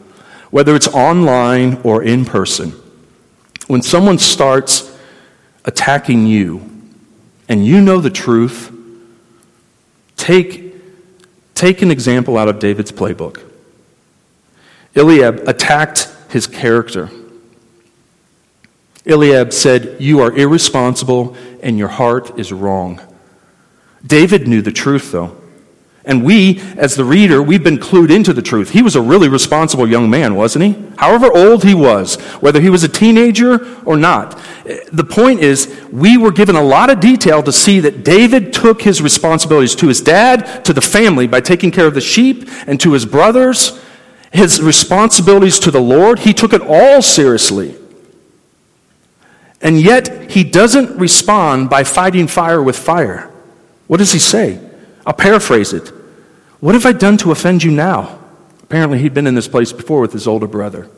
[0.51, 2.73] Whether it's online or in person,
[3.65, 4.95] when someone starts
[5.65, 6.61] attacking you
[7.49, 8.71] and you know the truth,
[10.15, 10.75] take,
[11.55, 13.41] take an example out of David's playbook.
[14.95, 17.09] Eliab attacked his character.
[19.07, 21.35] Eliab said, You are irresponsible
[21.67, 23.01] and your heart is wrong.
[24.03, 25.35] David knew the truth, though.
[26.05, 28.69] And we, as the reader, we've been clued into the truth.
[28.69, 30.81] He was a really responsible young man, wasn't he?
[30.95, 34.39] However old he was, whether he was a teenager or not.
[34.93, 38.81] The point is, we were given a lot of detail to see that David took
[38.81, 42.79] his responsibilities to his dad, to the family by taking care of the sheep, and
[42.79, 43.77] to his brothers,
[44.31, 46.19] his responsibilities to the Lord.
[46.19, 47.75] He took it all seriously.
[49.61, 53.31] And yet, he doesn't respond by fighting fire with fire.
[53.87, 54.59] What does he say?
[55.05, 55.91] I'll paraphrase it.
[56.59, 58.19] What have I done to offend you now?
[58.63, 60.89] Apparently, he'd been in this place before with his older brother.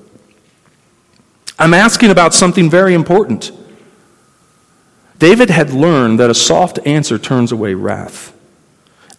[1.58, 3.52] I'm asking about something very important.
[5.20, 8.34] David had learned that a soft answer turns away wrath.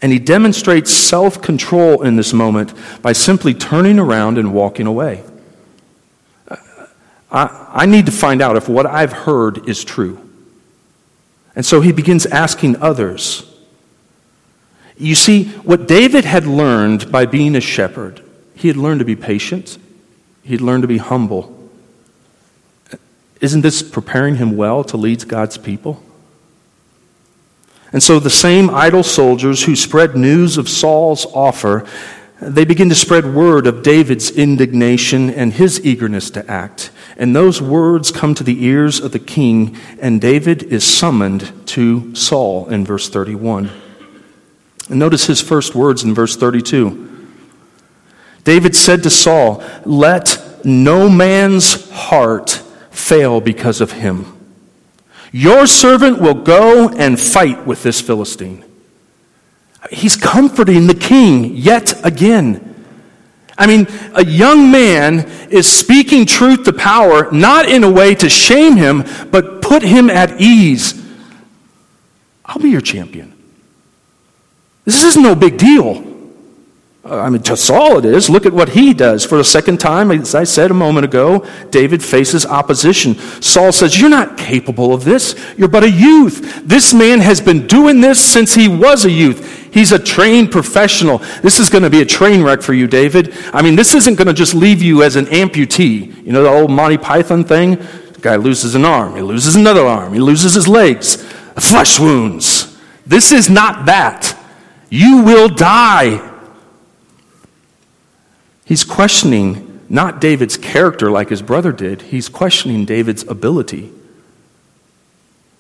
[0.03, 2.72] And he demonstrates self control in this moment
[3.03, 5.22] by simply turning around and walking away.
[7.30, 10.18] I, I need to find out if what I've heard is true.
[11.54, 13.46] And so he begins asking others.
[14.96, 18.22] You see, what David had learned by being a shepherd,
[18.54, 19.78] he had learned to be patient,
[20.42, 21.56] he had learned to be humble.
[23.40, 26.02] Isn't this preparing him well to lead God's people?
[27.92, 31.86] And so the same idle soldiers who spread news of Saul's offer,
[32.40, 36.90] they begin to spread word of David's indignation and his eagerness to act.
[37.18, 42.14] And those words come to the ears of the king, and David is summoned to
[42.14, 43.70] Saul in verse 31.
[44.88, 47.09] And notice his first words in verse 32.
[48.44, 54.37] David said to Saul, Let no man's heart fail because of him.
[55.31, 58.64] Your servant will go and fight with this Philistine.
[59.90, 62.66] He's comforting the king yet again.
[63.56, 68.28] I mean, a young man is speaking truth to power, not in a way to
[68.28, 70.94] shame him, but put him at ease.
[72.44, 73.34] I'll be your champion.
[74.84, 76.10] This is no big deal.
[77.02, 78.28] I mean, to Saul it is.
[78.28, 79.24] Look at what he does.
[79.24, 83.14] For the second time, as I said a moment ago, David faces opposition.
[83.40, 85.34] Saul says, You're not capable of this.
[85.56, 86.62] You're but a youth.
[86.66, 89.72] This man has been doing this since he was a youth.
[89.72, 91.18] He's a trained professional.
[91.42, 93.34] This is going to be a train wreck for you, David.
[93.54, 96.14] I mean, this isn't going to just leave you as an amputee.
[96.26, 97.76] You know the old Monty Python thing?
[97.76, 101.16] The guy loses an arm, he loses another arm, he loses his legs,
[101.54, 102.78] flesh wounds.
[103.06, 104.36] This is not that.
[104.90, 106.29] You will die
[108.70, 113.90] He's questioning not David's character like his brother did, he's questioning David's ability.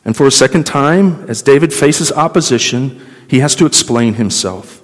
[0.04, 4.80] And for a second time, as David faces opposition, he has to explain himself.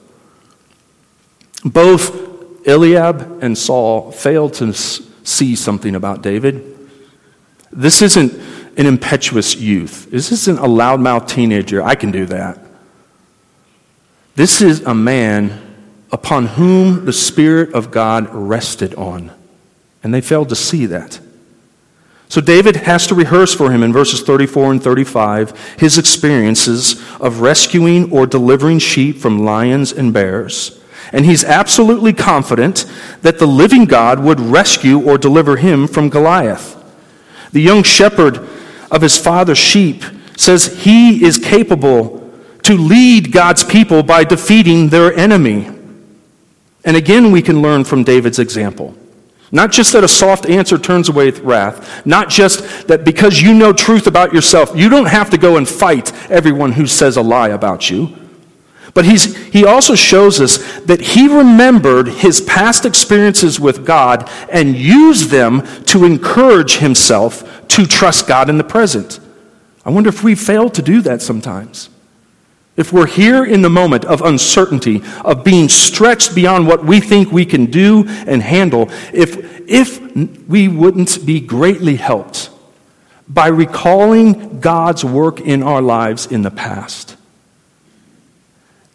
[1.65, 6.77] Both Eliab and Saul failed to see something about David.
[7.71, 8.33] This isn't
[8.77, 10.11] an impetuous youth.
[10.11, 11.81] This isn't a loudmouth teenager.
[11.81, 12.59] I can do that.
[14.35, 15.63] This is a man
[16.13, 19.33] upon whom the Spirit of God rested on.
[20.03, 21.21] And they failed to see that.
[22.29, 27.41] So David has to rehearse for him in verses 34 and 35 his experiences of
[27.41, 30.81] rescuing or delivering sheep from lions and bears.
[31.13, 32.85] And he's absolutely confident
[33.23, 36.73] that the living God would rescue or deliver him from Goliath.
[37.53, 38.49] The young shepherd
[38.91, 40.03] of his father's sheep
[40.37, 42.29] says he is capable
[42.65, 45.71] to lead God's people by defeating their enemy.
[46.87, 48.95] And again, we can learn from David's example.
[49.53, 53.73] Not just that a soft answer turns away wrath, not just that because you know
[53.73, 57.49] truth about yourself, you don't have to go and fight everyone who says a lie
[57.49, 58.17] about you.
[58.95, 64.75] But he's, he also shows us that he remembered his past experiences with God and
[64.75, 69.21] used them to encourage himself to trust God in the present.
[69.85, 71.91] I wonder if we fail to do that sometimes.
[72.77, 77.33] If we're here in the moment of uncertainty, of being stretched beyond what we think
[77.33, 80.01] we can do and handle, if, if
[80.47, 82.51] we wouldn't be greatly helped
[83.29, 87.17] by recalling God's work in our lives in the past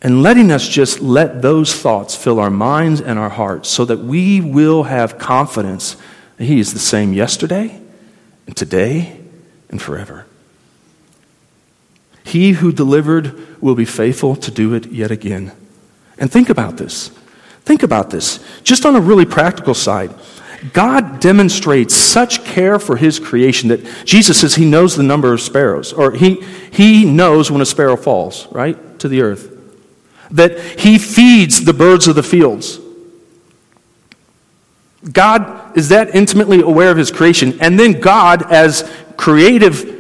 [0.02, 4.00] and letting us just let those thoughts fill our minds and our hearts so that
[4.00, 5.96] we will have confidence
[6.38, 7.80] that He is the same yesterday
[8.48, 9.20] and today
[9.70, 10.26] and forever.
[12.24, 15.52] He who delivered will be faithful to do it yet again.
[16.18, 17.10] And think about this.
[17.64, 18.40] Think about this.
[18.64, 20.14] Just on a really practical side,
[20.74, 25.42] God demonstrates such care for his creation that Jesus says he knows the number of
[25.42, 29.50] sparrows, or he, he knows when a sparrow falls, right, to the earth.
[30.30, 32.80] That he feeds the birds of the fields.
[35.12, 37.60] God is that intimately aware of his creation.
[37.60, 39.91] And then God, as creative,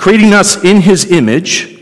[0.00, 1.78] creating us in his image,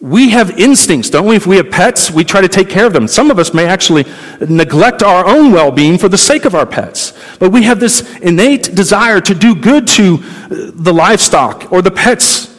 [0.00, 1.36] we have instincts, don't we?
[1.36, 3.08] If we have pets, we try to take care of them.
[3.08, 4.04] Some of us may actually
[4.46, 7.18] neglect our own well being for the sake of our pets.
[7.38, 11.90] But we have this innate desire to do good to uh, the livestock or the
[11.90, 12.54] pets.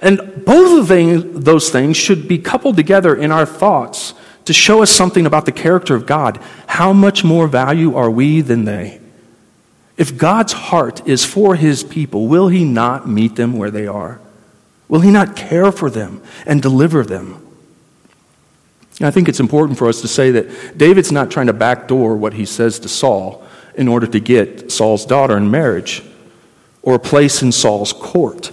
[0.00, 4.14] And both of those things should be coupled together in our thoughts
[4.44, 6.38] to show us something about the character of God.
[6.68, 8.99] How much more value are we than they?
[10.00, 14.18] If God's heart is for his people, will he not meet them where they are?
[14.88, 17.46] Will he not care for them and deliver them?
[18.98, 22.16] And I think it's important for us to say that David's not trying to backdoor
[22.16, 26.02] what he says to Saul in order to get Saul's daughter in marriage
[26.80, 28.52] or a place in Saul's court.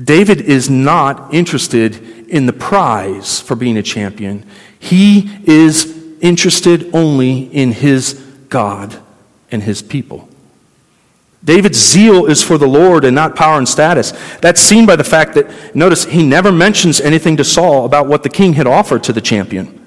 [0.00, 4.46] David is not interested in the prize for being a champion.
[4.78, 8.14] He is interested only in his
[8.48, 9.00] God
[9.54, 10.28] and his people.
[11.44, 14.12] David's zeal is for the Lord and not power and status.
[14.40, 18.22] That's seen by the fact that, notice, he never mentions anything to Saul about what
[18.22, 19.80] the king had offered to the champion.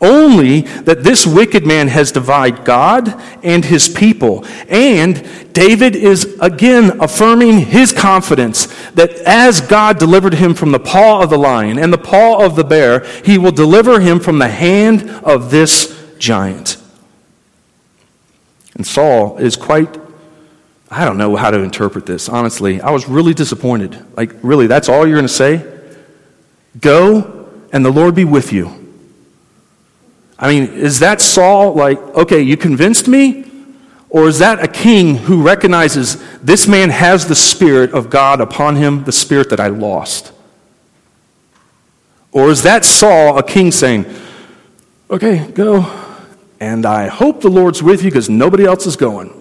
[0.00, 3.08] Only that this wicked man has divided God
[3.42, 4.44] and his people.
[4.68, 11.22] And David is again affirming his confidence that as God delivered him from the paw
[11.22, 14.48] of the lion and the paw of the bear, he will deliver him from the
[14.48, 16.76] hand of this giant.
[18.76, 19.98] And Saul is quite
[20.90, 22.80] I don't know how to interpret this, honestly.
[22.80, 23.98] I was really disappointed.
[24.16, 25.66] Like, really, that's all you're going to say?
[26.80, 28.70] Go and the Lord be with you.
[30.38, 33.44] I mean, is that Saul like, okay, you convinced me?
[34.10, 38.76] Or is that a king who recognizes this man has the Spirit of God upon
[38.76, 40.32] him, the Spirit that I lost?
[42.30, 44.06] Or is that Saul, a king, saying,
[45.10, 46.05] okay, go,
[46.60, 49.32] and I hope the Lord's with you because nobody else is going?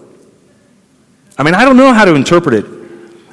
[1.38, 2.66] I mean, I don't know how to interpret it.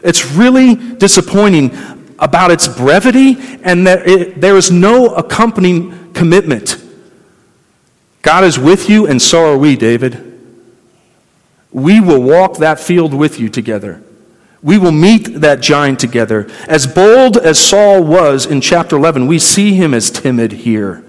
[0.02, 1.70] It's really disappointing
[2.18, 6.82] about its brevity and that it, there is no accompanying commitment.
[8.22, 10.28] God is with you, and so are we, David.
[11.72, 14.02] We will walk that field with you together.
[14.62, 16.48] We will meet that giant together.
[16.68, 21.04] As bold as Saul was in chapter 11, we see him as timid here.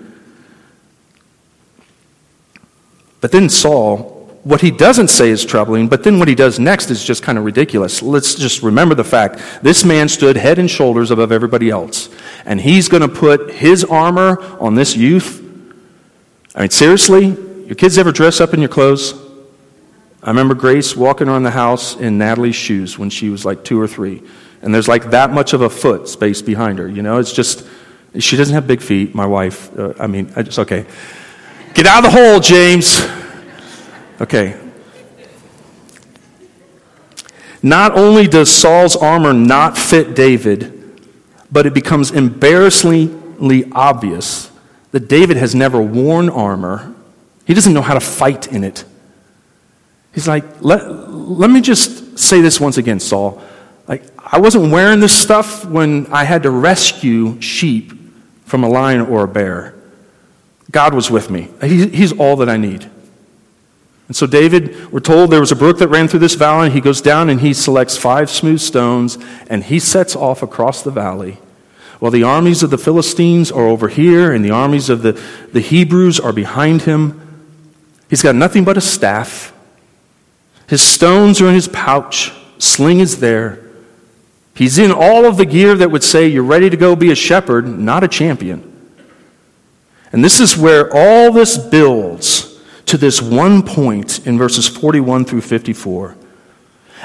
[3.24, 4.14] But then Saul
[4.44, 7.38] what he doesn't say is troubling, but then what he does next is just kind
[7.38, 8.02] of ridiculous.
[8.02, 12.10] Let's just remember the fact this man stood head and shoulders above everybody else.
[12.46, 15.40] And he's going to put his armor on this youth.
[16.56, 17.28] I mean, seriously?
[17.66, 19.14] Your kids ever dress up in your clothes?
[20.22, 23.80] I remember Grace walking around the house in Natalie's shoes when she was like two
[23.80, 24.22] or three.
[24.62, 26.88] And there's like that much of a foot space behind her.
[26.90, 27.66] You know, it's just,
[28.20, 29.78] she doesn't have big feet, my wife.
[29.78, 30.86] Uh, I mean, it's okay.
[31.74, 33.02] Get out of the hole, James.
[34.22, 34.60] Okay.
[37.64, 41.00] Not only does Saul's armor not fit David,
[41.52, 44.52] but it becomes embarrassingly obvious
[44.92, 46.94] that David has never worn armor.
[47.46, 48.86] He doesn't know how to fight in it.
[50.14, 53.42] He's like, let, let me just say this once again, Saul.
[53.88, 57.94] Like, I wasn't wearing this stuff when I had to rescue sheep
[58.46, 59.73] from a lion or a bear.
[60.74, 61.50] God was with me.
[61.62, 62.90] He, he's all that I need.
[64.08, 66.66] And so, David, we're told there was a brook that ran through this valley.
[66.66, 69.18] and He goes down and he selects five smooth stones
[69.48, 71.38] and he sets off across the valley.
[72.00, 75.14] While the armies of the Philistines are over here and the armies of the,
[75.54, 77.22] the Hebrews are behind him,
[78.10, 79.54] he's got nothing but a staff.
[80.68, 83.60] His stones are in his pouch, sling is there.
[84.56, 87.16] He's in all of the gear that would say you're ready to go be a
[87.16, 88.73] shepherd, not a champion.
[90.14, 95.42] And this is where all this builds to this one point in verses 41 through
[95.42, 96.16] 54.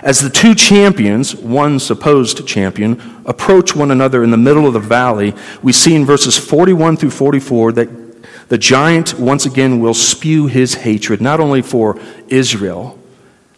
[0.02, 4.78] As the two champions, one supposed champion, approach one another in the middle of the
[4.78, 10.46] valley, we see in verses 41 through 44 that the giant once again will spew
[10.46, 11.98] his hatred, not only for
[12.28, 12.98] Israel,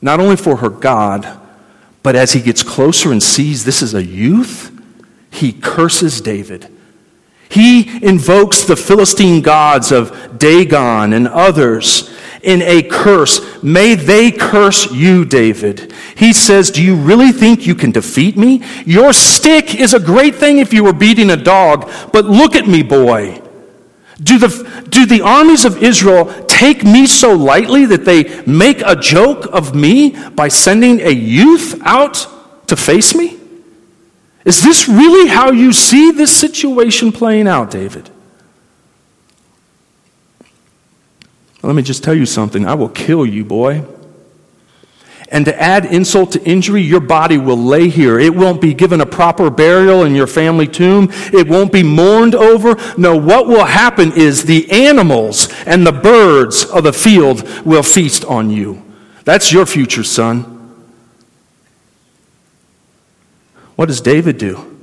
[0.00, 1.40] not only for her God,
[2.02, 4.70] but as he gets closer and sees this is a youth,
[5.30, 6.74] he curses David.
[7.50, 12.08] He invokes the Philistine gods of Dagon and others
[12.42, 13.62] in a curse.
[13.62, 15.92] May they curse you, David.
[16.14, 18.62] He says, Do you really think you can defeat me?
[18.86, 22.68] Your stick is a great thing if you were beating a dog, but look at
[22.68, 23.42] me, boy.
[24.22, 28.94] Do the, do the armies of Israel take me so lightly that they make a
[28.94, 32.26] joke of me by sending a youth out
[32.68, 33.39] to face me?
[34.44, 38.10] Is this really how you see this situation playing out, David?
[41.62, 42.66] Let me just tell you something.
[42.66, 43.84] I will kill you, boy.
[45.32, 48.18] And to add insult to injury, your body will lay here.
[48.18, 51.08] It won't be given a proper burial in your family tomb.
[51.32, 52.76] It won't be mourned over.
[52.98, 58.24] No, what will happen is the animals and the birds of the field will feast
[58.24, 58.82] on you.
[59.24, 60.59] That's your future, son.
[63.80, 64.78] What does David do?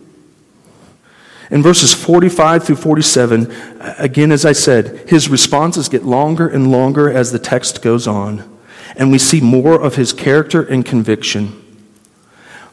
[1.52, 3.54] In verses 45 through 47,
[4.00, 8.58] again, as I said, his responses get longer and longer as the text goes on.
[8.96, 11.64] and we see more of his character and conviction.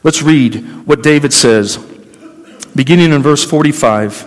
[0.02, 1.76] Let's read what David says,
[2.74, 4.24] beginning in verse 45.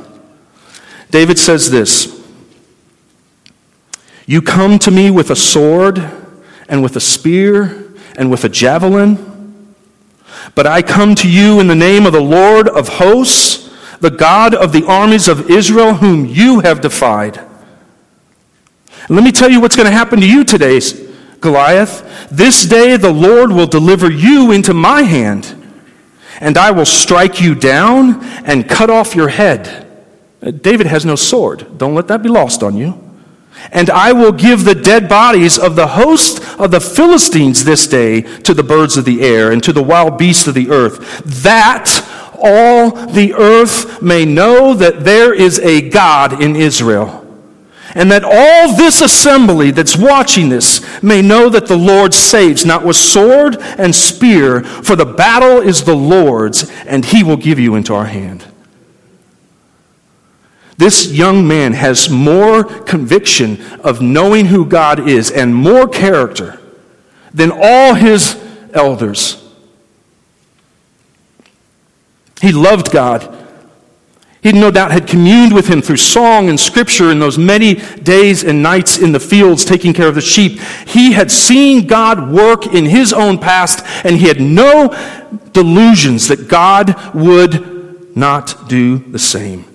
[1.10, 2.24] David says this
[4.28, 5.98] You come to me with a sword,
[6.70, 9.37] and with a spear, and with a javelin,
[10.56, 13.70] but I come to you in the name of the Lord of hosts,
[14.00, 17.40] the God of the armies of Israel, whom you have defied.
[19.10, 20.80] let me tell you what's going to happen to you today,
[21.40, 22.28] Goliath.
[22.30, 25.58] This day the Lord will deliver you into my hand
[26.40, 29.88] and I will strike you down and cut off your head.
[30.42, 31.78] Uh, David has no sword.
[31.78, 33.07] Don't let that be lost on you.
[33.72, 38.22] And I will give the dead bodies of the host of the Philistines this day
[38.22, 41.90] to the birds of the air and to the wild beasts of the earth, that
[42.40, 47.28] all the earth may know that there is a God in Israel
[47.98, 52.86] and that all this assembly that's watching this may know that the Lord saves, not
[52.86, 57.74] with sword and spear, for the battle is the Lord's, and he will give you
[57.74, 58.46] into our hand.
[60.78, 66.60] This young man has more conviction of knowing who God is and more character
[67.34, 68.42] than all his
[68.74, 69.44] elders.
[72.42, 73.46] He loved God
[74.48, 78.46] he no doubt had communed with him through song and scripture in those many days
[78.46, 80.62] and nights in the fields taking care of the sheep.
[80.88, 84.96] He had seen God work in his own past, and he had no
[85.52, 89.66] delusions that God would not do the same.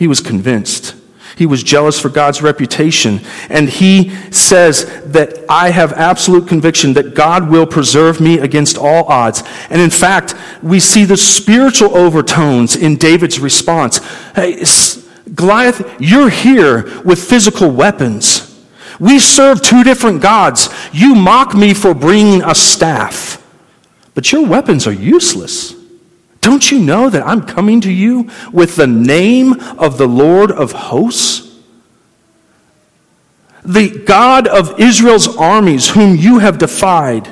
[0.00, 0.96] He was convinced
[1.40, 3.22] he was jealous for God's reputation.
[3.48, 9.04] And he says that I have absolute conviction that God will preserve me against all
[9.04, 9.42] odds.
[9.70, 14.00] And in fact, we see the spiritual overtones in David's response.
[14.34, 14.62] Hey,
[15.34, 18.46] Goliath, you're here with physical weapons.
[19.00, 20.68] We serve two different gods.
[20.92, 23.42] You mock me for bringing a staff,
[24.14, 25.79] but your weapons are useless.
[26.40, 30.72] Don't you know that I'm coming to you with the name of the Lord of
[30.72, 31.46] hosts?
[33.62, 37.28] The God of Israel's armies, whom you have defied.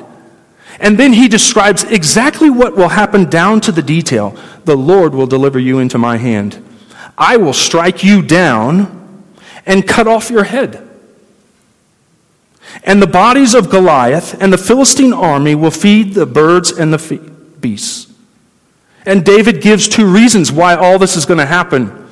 [0.79, 4.37] And then he describes exactly what will happen down to the detail.
[4.65, 6.63] The Lord will deliver you into my hand.
[7.17, 9.23] I will strike you down
[9.65, 10.87] and cut off your head.
[12.83, 17.17] And the bodies of Goliath and the Philistine army will feed the birds and the
[17.59, 18.08] beasts.
[19.05, 22.07] And David gives two reasons why all this is going to happen.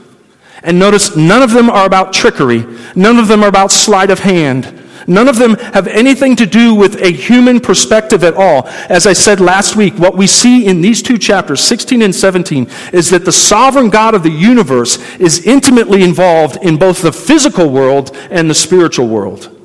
[0.63, 2.65] And notice none of them are about trickery,
[2.95, 4.83] none of them are about sleight of hand.
[5.09, 8.67] None of them have anything to do with a human perspective at all.
[8.89, 12.69] As I said last week, what we see in these two chapters, 16 and 17,
[12.91, 17.69] is that the sovereign God of the universe is intimately involved in both the physical
[17.69, 19.56] world and the spiritual world.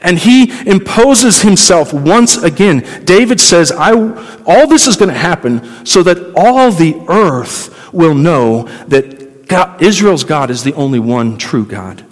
[0.00, 3.04] And he imposes himself once again.
[3.04, 8.14] David says, I, All this is going to happen so that all the earth will
[8.14, 12.04] know that God, Israel's God is the only one true God.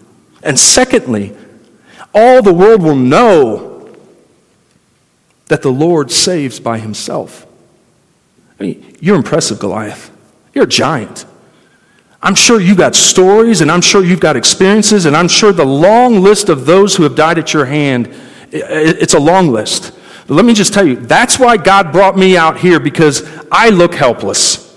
[0.43, 1.37] And secondly,
[2.15, 3.95] all the world will know
[5.47, 7.47] that the Lord saves by himself.
[8.59, 10.11] I mean, you're impressive, Goliath.
[10.55, 11.27] You're a giant.
[12.23, 15.65] I'm sure you've got stories and I'm sure you've got experiences, and I'm sure the
[15.65, 18.13] long list of those who have died at your hand,
[18.51, 19.93] it's a long list.
[20.27, 23.69] But let me just tell you, that's why God brought me out here because I
[23.69, 24.77] look helpless.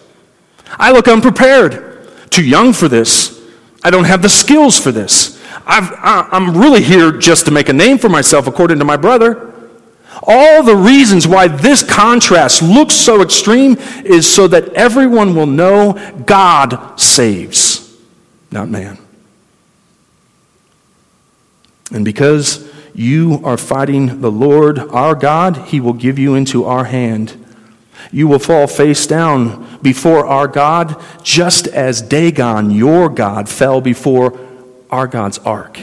[0.68, 3.40] I look unprepared, too young for this.
[3.84, 5.42] I don't have the skills for this.
[5.66, 9.49] i am really here just to make a name for myself, according to my brother.
[10.24, 15.94] All the reasons why this contrast looks so extreme is so that everyone will know
[16.26, 17.98] God saves,
[18.52, 18.98] not man.
[21.92, 26.86] And because you are fighting the Lord our God, he will give you into our
[26.86, 27.46] hand.
[28.12, 34.38] You will fall face down before our God, just as Dagon, your God, fell before
[34.90, 35.80] our God's ark.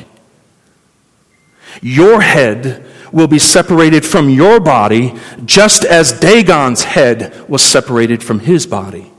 [1.83, 2.85] Your head
[3.17, 5.15] will be separated from your body,
[5.47, 9.11] just as Dagon's head was separated from his body.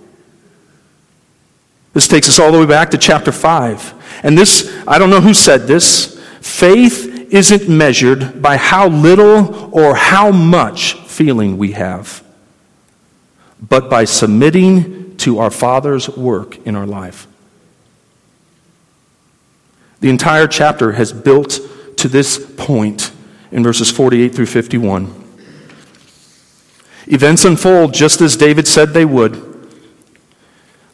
[1.93, 4.22] This takes us all the way back to chapter 5.
[4.24, 9.95] And this, I don't know who said this, faith isn't measured by how little or
[9.95, 12.24] how much feeling we have,
[13.60, 17.26] but by submitting to our Father's work in our life.
[20.02, 21.60] The entire chapter has built
[21.98, 23.12] to this point
[23.52, 25.24] in verses 48 through 51.
[27.08, 29.43] Events unfold just as David said they would.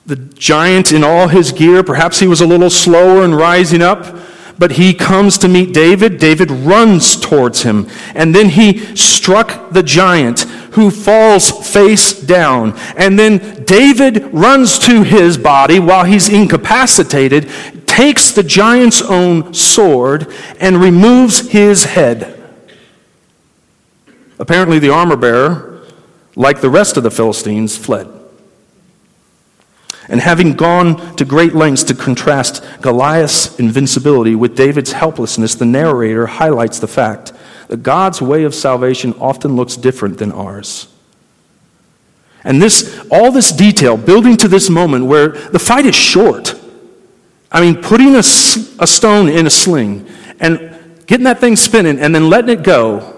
[0.06, 4.16] The giant in all his gear, perhaps he was a little slower in rising up,
[4.60, 6.20] But he comes to meet David.
[6.20, 7.88] David runs towards him.
[8.14, 10.42] And then he struck the giant
[10.74, 12.78] who falls face down.
[12.96, 17.50] And then David runs to his body while he's incapacitated,
[17.88, 22.43] takes the giant's own sword, and removes his head.
[24.44, 25.84] Apparently, the armor bearer,
[26.36, 28.10] like the rest of the Philistines, fled.
[30.10, 36.28] And having gone to great lengths to contrast Goliath's invincibility with David's helplessness, the narrator
[36.28, 37.32] highlights the fact
[37.70, 40.94] that God's way of salvation often looks different than ours.
[42.44, 46.54] And this, all this detail building to this moment where the fight is short.
[47.50, 50.06] I mean, putting a, a stone in a sling
[50.42, 50.60] and
[51.08, 53.13] getting that thing spinning and then letting it go.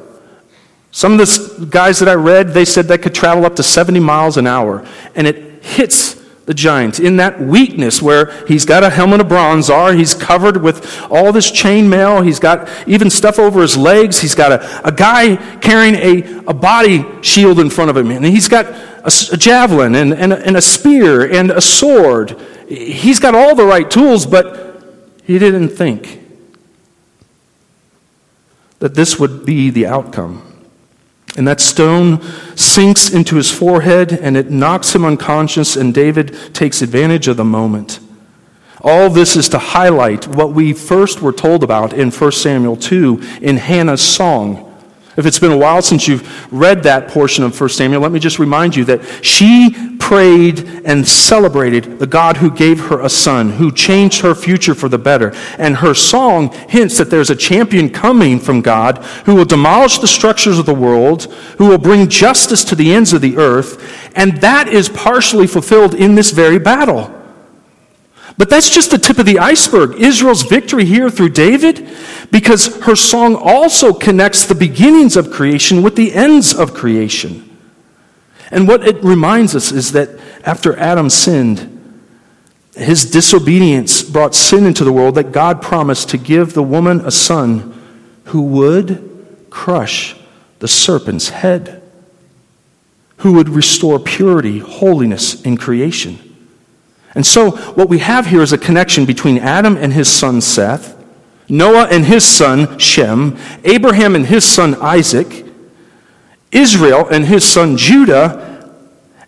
[0.95, 3.99] Some of the guys that I read, they said that could travel up to 70
[3.99, 4.87] miles an hour.
[5.13, 6.13] And it hits
[6.45, 10.61] the giant in that weakness where he's got a helmet of bronze are he's covered
[10.61, 14.91] with all this chainmail he's got even stuff over his legs he's got a, a
[14.91, 19.37] guy carrying a, a body shield in front of him and he's got a, a
[19.37, 22.39] javelin and, and, and a spear and a sword
[22.69, 24.83] he's got all the right tools but
[25.23, 26.21] he didn't think
[28.77, 30.54] that this would be the outcome
[31.37, 32.21] and that stone
[32.55, 37.43] sinks into his forehead and it knocks him unconscious, and David takes advantage of the
[37.43, 37.99] moment.
[38.81, 43.21] All this is to highlight what we first were told about in 1 Samuel 2
[43.41, 44.64] in Hannah's song.
[45.17, 48.19] If it's been a while since you've read that portion of 1 Samuel, let me
[48.19, 53.51] just remind you that she prayed and celebrated the God who gave her a son,
[53.51, 55.33] who changed her future for the better.
[55.57, 60.07] And her song hints that there's a champion coming from God who will demolish the
[60.07, 61.23] structures of the world,
[61.57, 64.11] who will bring justice to the ends of the earth.
[64.15, 67.11] And that is partially fulfilled in this very battle.
[68.37, 70.01] But that's just the tip of the iceberg.
[70.01, 71.87] Israel's victory here through David,
[72.31, 77.57] because her song also connects the beginnings of creation with the ends of creation.
[78.51, 80.09] And what it reminds us is that
[80.43, 81.71] after Adam sinned,
[82.75, 87.11] his disobedience brought sin into the world, that God promised to give the woman a
[87.11, 87.73] son
[88.25, 90.15] who would crush
[90.59, 91.81] the serpent's head,
[93.17, 96.19] who would restore purity, holiness in creation.
[97.13, 101.01] And so, what we have here is a connection between Adam and his son Seth,
[101.47, 105.45] Noah and his son Shem, Abraham and his son Isaac,
[106.51, 108.73] Israel and his son Judah,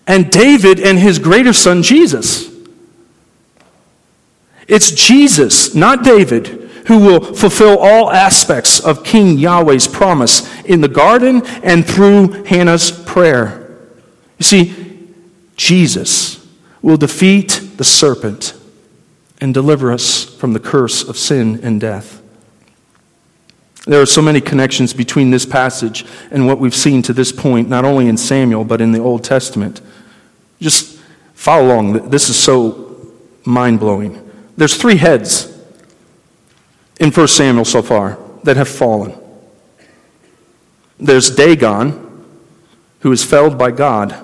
[0.07, 2.49] and David and his greater son Jesus.
[4.68, 6.47] It's Jesus, not David,
[6.88, 12.91] who will fulfill all aspects of King Yahweh's promise in the garden and through Hannah's
[12.91, 13.78] prayer.
[14.38, 14.74] You see,
[15.57, 16.45] Jesus
[16.82, 18.57] will defeat the serpent
[19.39, 22.21] and deliver us from the curse of sin and death.
[23.85, 27.69] There are so many connections between this passage and what we've seen to this point,
[27.69, 29.79] not only in Samuel, but in the Old Testament.
[30.59, 30.99] Just
[31.33, 32.09] follow along.
[32.09, 33.13] This is so
[33.45, 34.29] mind blowing.
[34.57, 35.57] There's three heads
[36.99, 39.17] in 1 Samuel so far that have fallen.
[40.99, 42.25] There's Dagon,
[43.01, 44.15] who is felled by God.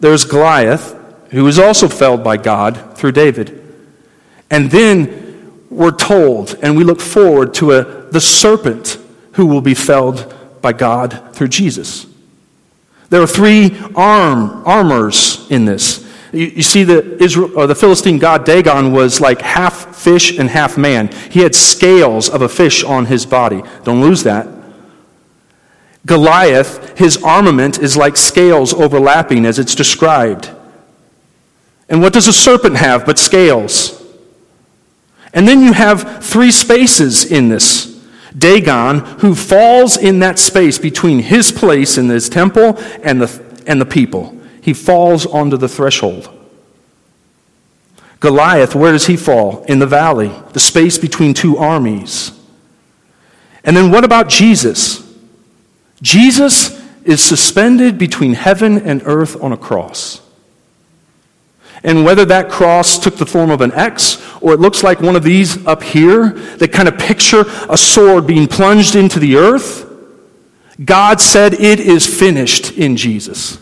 [0.00, 0.94] There's Goliath,
[1.30, 3.67] who is also felled by God through David.
[4.50, 8.98] And then we're told, and we look forward to a, the serpent
[9.32, 12.06] who will be felled by God through Jesus.
[13.10, 16.06] There are three arm, armors in this.
[16.32, 20.48] You, you see, the, Israel, or the Philistine god Dagon was like half fish and
[20.48, 21.08] half man.
[21.30, 23.62] He had scales of a fish on his body.
[23.84, 24.46] Don't lose that.
[26.06, 30.50] Goliath, his armament is like scales overlapping as it's described.
[31.88, 33.97] And what does a serpent have but scales?
[35.32, 37.86] And then you have three spaces in this.
[38.36, 43.80] Dagon, who falls in that space between his place in his temple and the, and
[43.80, 44.38] the people.
[44.62, 46.28] He falls onto the threshold.
[48.20, 49.64] Goliath, where does he fall?
[49.64, 52.32] In the valley, the space between two armies.
[53.64, 55.04] And then what about Jesus?
[56.02, 60.20] Jesus is suspended between heaven and earth on a cross.
[61.82, 65.16] And whether that cross took the form of an X or it looks like one
[65.16, 69.86] of these up here that kind of picture a sword being plunged into the earth,
[70.84, 73.58] God said it is finished in Jesus.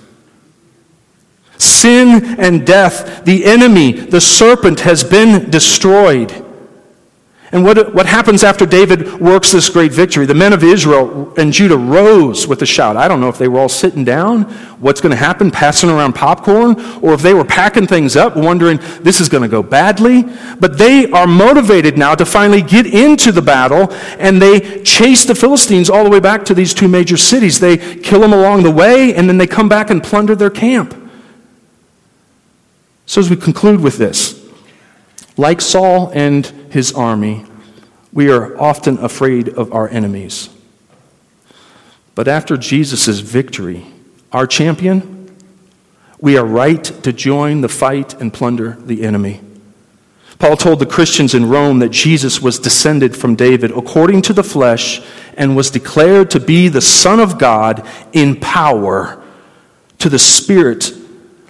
[1.59, 6.46] Sin and death, the enemy, the serpent, has been destroyed.
[7.53, 10.27] And what, what happens after David works this great victory?
[10.27, 12.97] The men of Israel and Judah rose with a shout.
[12.97, 14.43] I don't know if they were all sitting down,
[14.81, 18.81] what's going to happen, passing around popcorn, or if they were packing things up, wondering
[19.01, 20.25] this is going to go badly.
[20.59, 25.37] But they are motivated now to finally get into the battle, and they chase the
[25.37, 27.61] Philistines all the way back to these two major cities.
[27.61, 30.95] They kill them along the way, and then they come back and plunder their camp.
[33.07, 34.45] So, as we conclude with this,
[35.37, 37.45] like Saul and his army,
[38.13, 40.49] we are often afraid of our enemies.
[42.15, 43.87] But after Jesus' victory,
[44.33, 45.37] our champion,
[46.19, 49.41] we are right to join the fight and plunder the enemy.
[50.39, 54.43] Paul told the Christians in Rome that Jesus was descended from David according to the
[54.43, 55.03] flesh
[55.35, 59.23] and was declared to be the Son of God in power
[59.99, 60.93] to the Spirit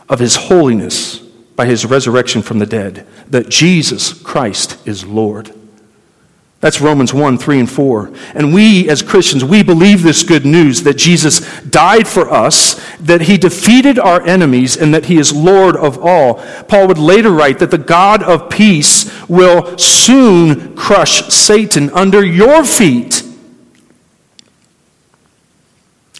[0.08, 1.25] of his holiness
[1.56, 5.52] by his resurrection from the dead, that Jesus Christ is Lord.
[6.60, 8.12] That's Romans 1, 3, and 4.
[8.34, 13.22] And we, as Christians, we believe this good news that Jesus died for us, that
[13.22, 16.34] he defeated our enemies, and that he is Lord of all.
[16.64, 22.64] Paul would later write that the God of peace will soon crush Satan under your
[22.64, 23.22] feet.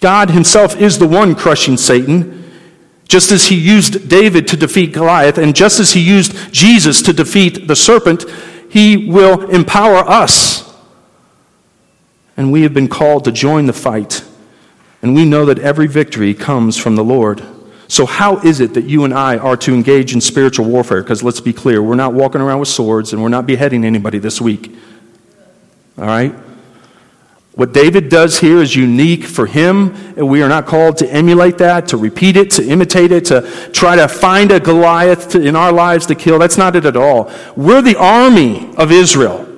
[0.01, 2.46] God himself is the one crushing Satan.
[3.09, 7.13] Just as he used David to defeat Goliath, and just as he used Jesus to
[7.13, 8.25] defeat the serpent,
[8.69, 10.75] he will empower us.
[12.37, 14.25] And we have been called to join the fight.
[15.03, 17.43] And we know that every victory comes from the Lord.
[17.89, 21.03] So, how is it that you and I are to engage in spiritual warfare?
[21.03, 24.19] Because let's be clear, we're not walking around with swords and we're not beheading anybody
[24.19, 24.75] this week.
[25.97, 26.35] All right?
[27.57, 31.57] What David does here is unique for him, and we are not called to emulate
[31.57, 35.57] that, to repeat it, to imitate it, to try to find a Goliath to, in
[35.57, 36.39] our lives to kill.
[36.39, 37.33] That's not it at all.
[37.57, 39.49] We're the army of Israel.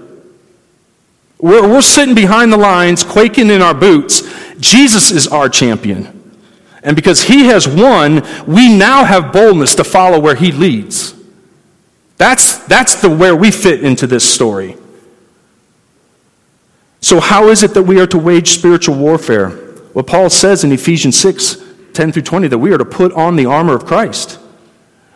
[1.41, 4.23] We're, we're sitting behind the lines, quaking in our boots.
[4.61, 6.15] Jesus is our champion.
[6.85, 11.15] And because he has won, we now have boldness to follow where he leads.
[12.17, 14.77] That's, that's the, where we fit into this story.
[17.01, 19.57] So, how is it that we are to wage spiritual warfare?
[19.95, 23.37] Well, Paul says in Ephesians 6 10 through 20 that we are to put on
[23.37, 24.39] the armor of Christ.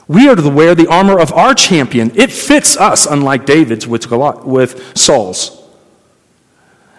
[0.09, 2.11] We are to wear the armor of our champion.
[2.16, 5.62] It fits us, unlike David's with, Saul's.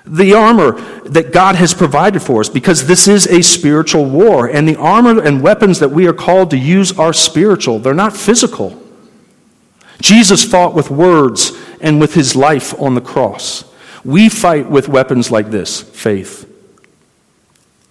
[0.05, 4.67] The armor that God has provided for us, because this is a spiritual war, and
[4.67, 8.81] the armor and weapons that we are called to use are spiritual, they're not physical.
[10.01, 13.65] Jesus fought with words and with his life on the cross.
[14.05, 16.49] We fight with weapons like this faith,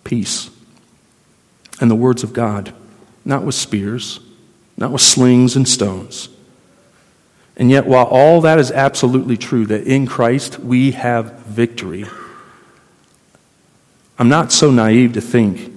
[0.04, 0.50] peace,
[1.80, 2.74] and the words of God,
[3.24, 4.20] not with spears,
[4.76, 6.28] not with slings and stones.
[7.56, 12.06] And yet, while all that is absolutely true, that in Christ we have victory,
[14.18, 15.72] I'm not so naive to think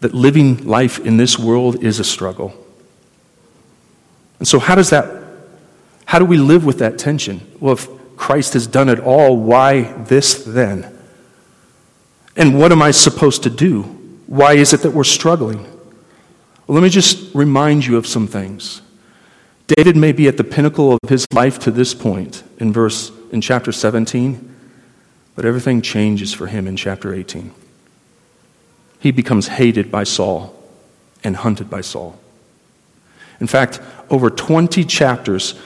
[0.00, 2.54] that living life in this world is a struggle.
[4.38, 5.08] And so, how does that,
[6.04, 7.40] how do we live with that tension?
[7.60, 7.88] Well, if
[8.22, 9.36] Christ has done it all.
[9.36, 10.96] Why this then?
[12.36, 13.82] And what am I supposed to do?
[14.28, 15.64] Why is it that we're struggling?
[15.64, 18.80] Well, let me just remind you of some things.
[19.66, 23.40] David may be at the pinnacle of his life to this point in verse in
[23.40, 24.54] chapter 17,
[25.34, 27.52] but everything changes for him in chapter 18.
[29.00, 30.54] He becomes hated by Saul
[31.24, 32.20] and hunted by Saul.
[33.40, 35.60] In fact, over 20 chapters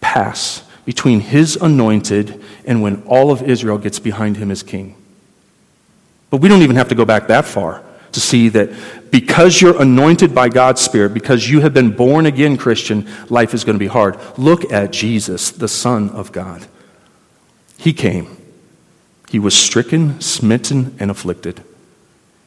[0.00, 4.96] pass between his anointed and when all of Israel gets behind him as king.
[6.30, 8.70] But we don't even have to go back that far to see that
[9.08, 13.62] because you're anointed by God's Spirit, because you have been born again Christian, life is
[13.62, 14.18] going to be hard.
[14.36, 16.66] Look at Jesus, the Son of God.
[17.78, 18.36] He came.
[19.28, 21.62] He was stricken, smitten, and afflicted.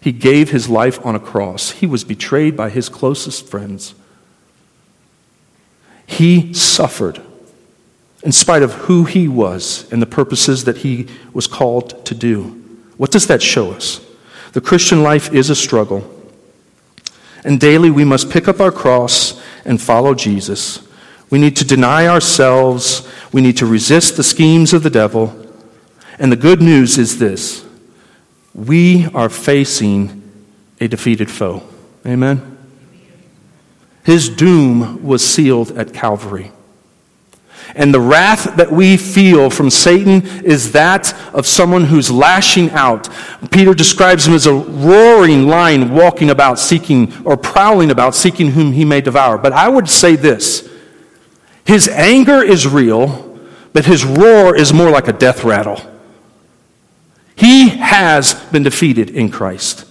[0.01, 1.71] He gave his life on a cross.
[1.71, 3.95] He was betrayed by his closest friends.
[6.05, 7.21] He suffered
[8.23, 12.43] in spite of who he was and the purposes that he was called to do.
[12.97, 13.99] What does that show us?
[14.53, 16.09] The Christian life is a struggle.
[17.43, 20.87] And daily we must pick up our cross and follow Jesus.
[21.29, 23.07] We need to deny ourselves.
[23.33, 25.35] We need to resist the schemes of the devil.
[26.17, 27.65] And the good news is this
[28.53, 30.21] we are facing
[30.79, 31.63] a defeated foe.
[32.05, 32.57] Amen?
[34.05, 36.51] His doom was sealed at Calvary.
[37.75, 43.09] And the wrath that we feel from Satan is that of someone who's lashing out.
[43.51, 48.73] Peter describes him as a roaring lion walking about seeking or prowling about seeking whom
[48.73, 49.37] he may devour.
[49.37, 50.69] But I would say this
[51.65, 53.39] his anger is real,
[53.71, 55.81] but his roar is more like a death rattle.
[57.35, 59.85] He has been defeated in Christ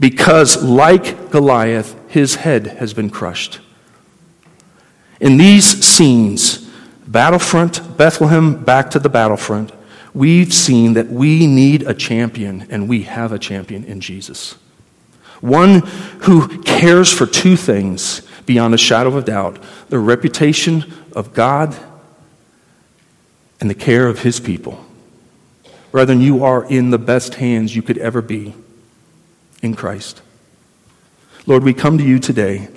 [0.00, 3.60] because, like Goliath, his head has been crushed.
[5.22, 6.68] In these scenes,
[7.06, 9.70] battlefront, Bethlehem, back to the battlefront,
[10.12, 14.56] we've seen that we need a champion, and we have a champion in Jesus.
[15.40, 15.86] One
[16.22, 21.76] who cares for two things beyond a shadow of doubt the reputation of God
[23.60, 24.84] and the care of his people.
[25.92, 28.56] Brethren, you are in the best hands you could ever be
[29.62, 30.20] in Christ.
[31.46, 32.68] Lord, we come to you today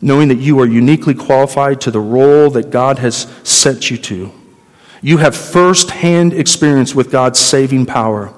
[0.00, 4.32] knowing that you are uniquely qualified to the role that God has set you to.
[5.02, 8.32] You have firsthand experience with God's saving power.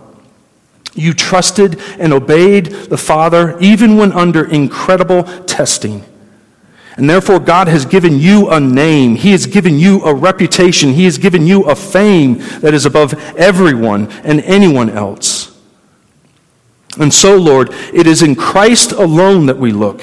[0.94, 6.04] You trusted and obeyed the Father even when under incredible testing.
[6.96, 9.14] And therefore, God has given you a name.
[9.14, 10.94] He has given you a reputation.
[10.94, 15.56] He has given you a fame that is above everyone and anyone else.
[16.98, 20.02] And so, Lord, it is in Christ alone that we look.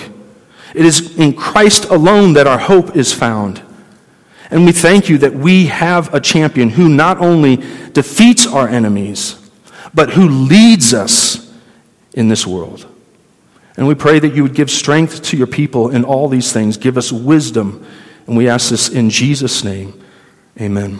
[0.76, 3.62] It is in Christ alone that our hope is found.
[4.52, 7.58] And we thank you that we have a champion who not only
[7.94, 9.40] defeats our enemies,
[9.94, 11.54] but who leads us
[12.14, 12.86] in this world.
[13.78, 16.78] And we pray that you would give strength to your people in all these things.
[16.78, 17.86] Give us wisdom.
[18.28, 20.02] And we ask this in Jesus' name.
[20.60, 21.00] Amen.